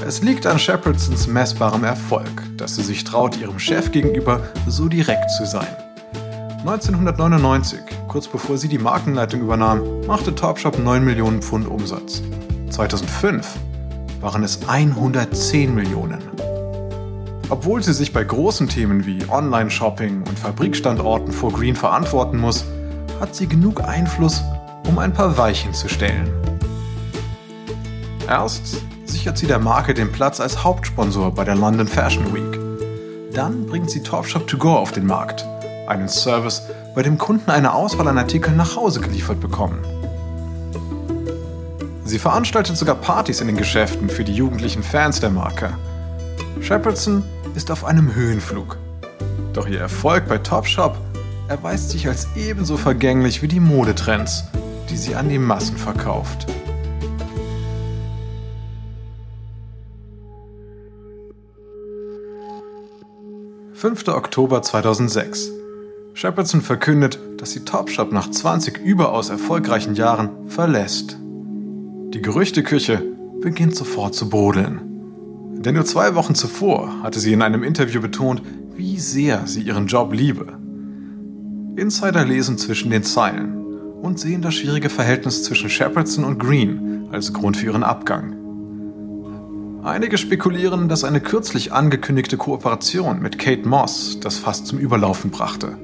Es 0.06 0.22
liegt 0.22 0.46
an 0.46 0.58
Shepardsons 0.58 1.26
messbarem 1.26 1.82
Erfolg, 1.82 2.42
dass 2.58 2.76
sie 2.76 2.82
sich 2.82 3.04
traut, 3.04 3.38
ihrem 3.38 3.58
Chef 3.58 3.90
gegenüber 3.90 4.46
so 4.66 4.88
direkt 4.88 5.30
zu 5.30 5.46
sein. 5.46 5.74
1999, 6.60 7.80
kurz 8.06 8.28
bevor 8.28 8.58
sie 8.58 8.68
die 8.68 8.78
Markenleitung 8.78 9.40
übernahm, 9.40 10.06
machte 10.06 10.34
Topshop 10.34 10.78
9 10.78 11.04
Millionen 11.04 11.42
Pfund 11.42 11.66
Umsatz. 11.66 12.22
2005 12.70 13.46
waren 14.20 14.42
es 14.42 14.66
110 14.68 15.74
Millionen. 15.74 16.33
Obwohl 17.54 17.84
sie 17.84 17.92
sich 17.92 18.12
bei 18.12 18.24
großen 18.24 18.68
Themen 18.68 19.06
wie 19.06 19.28
Online-Shopping 19.28 20.24
und 20.28 20.36
Fabrikstandorten 20.36 21.32
vor 21.32 21.52
Green 21.52 21.76
verantworten 21.76 22.36
muss, 22.36 22.64
hat 23.20 23.36
sie 23.36 23.46
genug 23.46 23.80
Einfluss, 23.80 24.42
um 24.88 24.98
ein 24.98 25.12
paar 25.12 25.38
Weichen 25.38 25.72
zu 25.72 25.88
stellen. 25.88 26.32
Erst 28.28 28.82
sichert 29.04 29.38
sie 29.38 29.46
der 29.46 29.60
Marke 29.60 29.94
den 29.94 30.10
Platz 30.10 30.40
als 30.40 30.64
Hauptsponsor 30.64 31.32
bei 31.32 31.44
der 31.44 31.54
London 31.54 31.86
Fashion 31.86 32.34
Week. 32.34 32.58
Dann 33.32 33.66
bringt 33.66 33.88
sie 33.88 34.02
Topshop 34.02 34.48
to 34.48 34.58
go 34.58 34.72
auf 34.72 34.90
den 34.90 35.06
Markt, 35.06 35.46
einen 35.86 36.08
Service, 36.08 36.60
bei 36.96 37.04
dem 37.04 37.18
Kunden 37.18 37.52
eine 37.52 37.72
Auswahl 37.72 38.08
an 38.08 38.18
Artikeln 38.18 38.56
nach 38.56 38.74
Hause 38.74 39.00
geliefert 39.00 39.38
bekommen. 39.38 39.78
Sie 42.04 42.18
veranstaltet 42.18 42.76
sogar 42.76 42.96
Partys 42.96 43.40
in 43.40 43.46
den 43.46 43.56
Geschäften 43.56 44.08
für 44.08 44.24
die 44.24 44.34
jugendlichen 44.34 44.82
Fans 44.82 45.20
der 45.20 45.30
Marke. 45.30 45.72
Shepardson 46.60 47.22
ist 47.54 47.70
auf 47.70 47.84
einem 47.84 48.14
Höhenflug. 48.14 48.78
Doch 49.52 49.66
ihr 49.66 49.80
Erfolg 49.80 50.28
bei 50.28 50.38
Topshop 50.38 50.96
erweist 51.48 51.90
sich 51.90 52.08
als 52.08 52.28
ebenso 52.36 52.76
vergänglich 52.76 53.42
wie 53.42 53.48
die 53.48 53.60
Modetrends 53.60 54.44
die 54.90 54.96
sie 54.96 55.14
an 55.14 55.28
die 55.28 55.38
Massen 55.38 55.76
verkauft. 55.76 56.46
Fünfter 63.72 64.16
Oktober 64.16 64.62
2006. 64.62 65.50
Shepardson 66.14 66.62
verkündet, 66.62 67.18
dass 67.38 67.50
sie 67.50 67.64
Topshop 67.64 68.12
nach 68.12 68.30
20 68.30 68.78
überaus 68.78 69.28
erfolgreichen 69.30 69.94
Jahren 69.94 70.48
verlässt. 70.48 71.18
Die 71.20 72.22
Gerüchteküche 72.22 73.02
beginnt 73.40 73.74
sofort 73.74 74.14
zu 74.14 74.30
brodeln. 74.30 74.93
Denn 75.64 75.74
nur 75.74 75.84
zwei 75.84 76.14
Wochen 76.14 76.34
zuvor 76.34 77.02
hatte 77.02 77.20
sie 77.20 77.32
in 77.32 77.40
einem 77.40 77.62
Interview 77.62 78.00
betont, 78.00 78.42
wie 78.76 78.98
sehr 78.98 79.46
sie 79.46 79.62
ihren 79.62 79.86
Job 79.86 80.12
liebe. 80.12 80.58
Insider 81.76 82.24
lesen 82.24 82.58
zwischen 82.58 82.90
den 82.90 83.02
Zeilen 83.02 83.56
und 84.02 84.20
sehen 84.20 84.42
das 84.42 84.54
schwierige 84.54 84.90
Verhältnis 84.90 85.42
zwischen 85.42 85.70
Shepardson 85.70 86.24
und 86.24 86.38
Green 86.38 87.08
als 87.10 87.32
Grund 87.32 87.56
für 87.56 87.66
ihren 87.66 87.82
Abgang. 87.82 88.36
Einige 89.82 90.18
spekulieren, 90.18 90.88
dass 90.88 91.04
eine 91.04 91.20
kürzlich 91.20 91.72
angekündigte 91.72 92.36
Kooperation 92.36 93.20
mit 93.20 93.38
Kate 93.38 93.66
Moss 93.68 94.18
das 94.20 94.38
fast 94.38 94.66
zum 94.66 94.78
Überlaufen 94.78 95.30
brachte. 95.30 95.76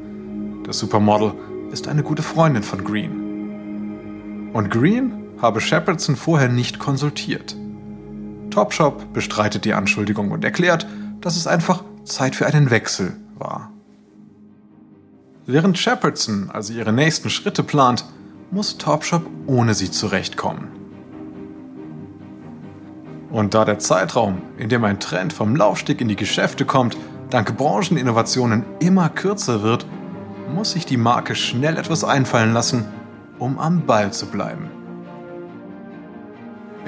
Das 0.65 0.79
Supermodel 0.79 1.33
ist 1.73 1.89
eine 1.89 2.03
gute 2.03 2.23
Freundin 2.23 2.63
von 2.63 2.85
Green. 2.85 4.51
Und 4.53 4.71
Green 4.71 5.13
habe 5.41 5.61
Shepardson 5.61 6.17
vorher 6.17 6.49
nicht 6.49 6.79
konsultiert. 6.79 7.57
Topshop 8.51 9.13
bestreitet 9.13 9.65
die 9.65 9.75
Anschuldigung 9.75 10.31
und 10.31 10.45
erklärt, 10.45 10.87
dass 11.21 11.37
es 11.37 11.47
einfach 11.47 11.85
Zeit 12.05 12.35
für 12.35 12.47
einen 12.47 12.71
Wechsel 12.71 13.17
war. 13.37 13.73
Während 15.47 15.79
Shepardson 15.79 16.51
also 16.53 16.73
ihre 16.73 16.93
nächsten 16.93 17.31
Schritte 17.31 17.63
plant, 17.63 18.05
muss 18.51 18.79
Topshop 18.79 19.27
ohne 19.47 19.75
sie 19.75 19.91
zurechtkommen. 19.91 20.69
Und 23.31 23.55
da 23.55 23.65
der 23.65 23.79
Zeitraum, 23.79 24.43
in 24.59 24.69
dem 24.69 24.85
ein 24.85 24.99
Trend 24.99 25.33
vom 25.33 25.55
Laufsteg 25.55 26.01
in 26.01 26.09
die 26.09 26.17
Geschäfte 26.17 26.65
kommt, 26.65 26.97
dank 27.31 27.57
Brancheninnovationen 27.57 28.65
immer 28.81 29.09
kürzer 29.09 29.63
wird, 29.63 29.87
muss 30.53 30.73
sich 30.73 30.85
die 30.85 30.97
Marke 30.97 31.37
schnell 31.37 31.77
etwas 31.77 32.03
einfallen 32.03 32.53
lassen, 32.53 32.87
um 33.39 33.59
am 33.59 33.87
Ball 33.87 34.13
zu 34.13 34.27
bleiben. 34.27 34.80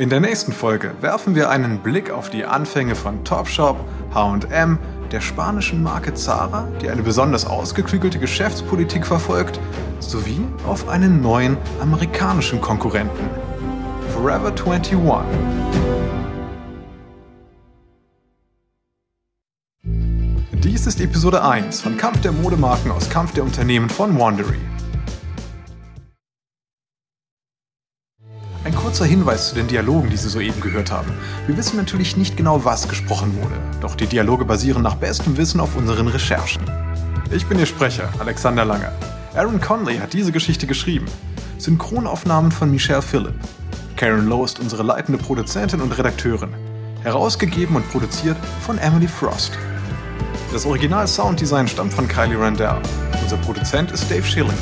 In 0.02 0.08
der 0.08 0.18
nächsten 0.18 0.50
Folge 0.50 0.96
werfen 1.00 1.36
wir 1.36 1.48
einen 1.48 1.78
Blick 1.78 2.10
auf 2.10 2.28
die 2.28 2.44
Anfänge 2.44 2.96
von 2.96 3.22
Topshop, 3.22 3.76
HM, 4.12 4.78
der 5.12 5.20
spanischen 5.20 5.80
Marke 5.80 6.12
Zara, 6.12 6.66
die 6.82 6.88
eine 6.90 7.04
besonders 7.04 7.46
ausgeklügelte 7.46 8.18
Geschäftspolitik 8.18 9.06
verfolgt, 9.06 9.60
sowie 10.00 10.40
auf 10.66 10.88
einen 10.88 11.22
neuen 11.22 11.56
amerikanischen 11.80 12.60
Konkurrenten, 12.60 13.30
Forever 14.12 14.48
21. 14.48 14.98
Dies 20.64 20.86
ist 20.88 21.00
Episode 21.00 21.44
1 21.44 21.80
von 21.80 21.96
Kampf 21.96 22.22
der 22.22 22.32
Modemarken 22.32 22.90
aus 22.90 23.08
Kampf 23.08 23.34
der 23.34 23.44
Unternehmen 23.44 23.88
von 23.88 24.18
Wandery. 24.18 24.71
Kurzer 28.92 29.06
Hinweis 29.06 29.48
zu 29.48 29.54
den 29.54 29.68
Dialogen, 29.68 30.10
die 30.10 30.18
Sie 30.18 30.28
soeben 30.28 30.60
gehört 30.60 30.92
haben. 30.92 31.10
Wir 31.46 31.56
wissen 31.56 31.78
natürlich 31.78 32.18
nicht 32.18 32.36
genau, 32.36 32.62
was 32.66 32.88
gesprochen 32.88 33.34
wurde, 33.40 33.54
doch 33.80 33.94
die 33.94 34.06
Dialoge 34.06 34.44
basieren 34.44 34.82
nach 34.82 34.96
bestem 34.96 35.34
Wissen 35.38 35.60
auf 35.60 35.76
unseren 35.76 36.08
Recherchen. 36.08 36.62
Ich 37.30 37.46
bin 37.46 37.58
Ihr 37.58 37.64
Sprecher, 37.64 38.10
Alexander 38.18 38.66
Lange. 38.66 38.92
Aaron 39.34 39.62
Conley 39.62 39.96
hat 39.96 40.12
diese 40.12 40.30
Geschichte 40.30 40.66
geschrieben. 40.66 41.06
Synchronaufnahmen 41.56 42.52
von 42.52 42.70
Michelle 42.70 43.00
Phillip. 43.00 43.32
Karen 43.96 44.26
Lowe 44.26 44.44
ist 44.44 44.60
unsere 44.60 44.82
leitende 44.82 45.16
Produzentin 45.16 45.80
und 45.80 45.96
Redakteurin. 45.96 46.50
Herausgegeben 47.02 47.76
und 47.76 47.90
produziert 47.90 48.36
von 48.60 48.76
Emily 48.76 49.08
Frost. 49.08 49.52
Das 50.52 50.66
Original-Sounddesign 50.66 51.66
stammt 51.66 51.94
von 51.94 52.06
Kylie 52.06 52.38
Randell. 52.38 52.76
Unser 53.22 53.38
Produzent 53.38 53.90
ist 53.90 54.10
Dave 54.10 54.24
Schilling. 54.24 54.52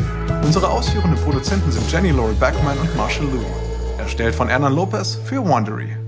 Unsere 0.45 0.69
ausführenden 0.69 1.21
Produzenten 1.25 1.73
sind 1.73 1.91
Jenny 1.91 2.13
Laurie 2.13 2.37
Backman 2.39 2.79
und 2.79 2.97
Marshall 2.97 3.27
Liu. 3.27 3.70
Erstellt 4.01 4.35
von 4.35 4.49
Ernan 4.49 4.75
Lopez 4.75 5.15
für 5.27 5.45
Wandery. 5.45 6.00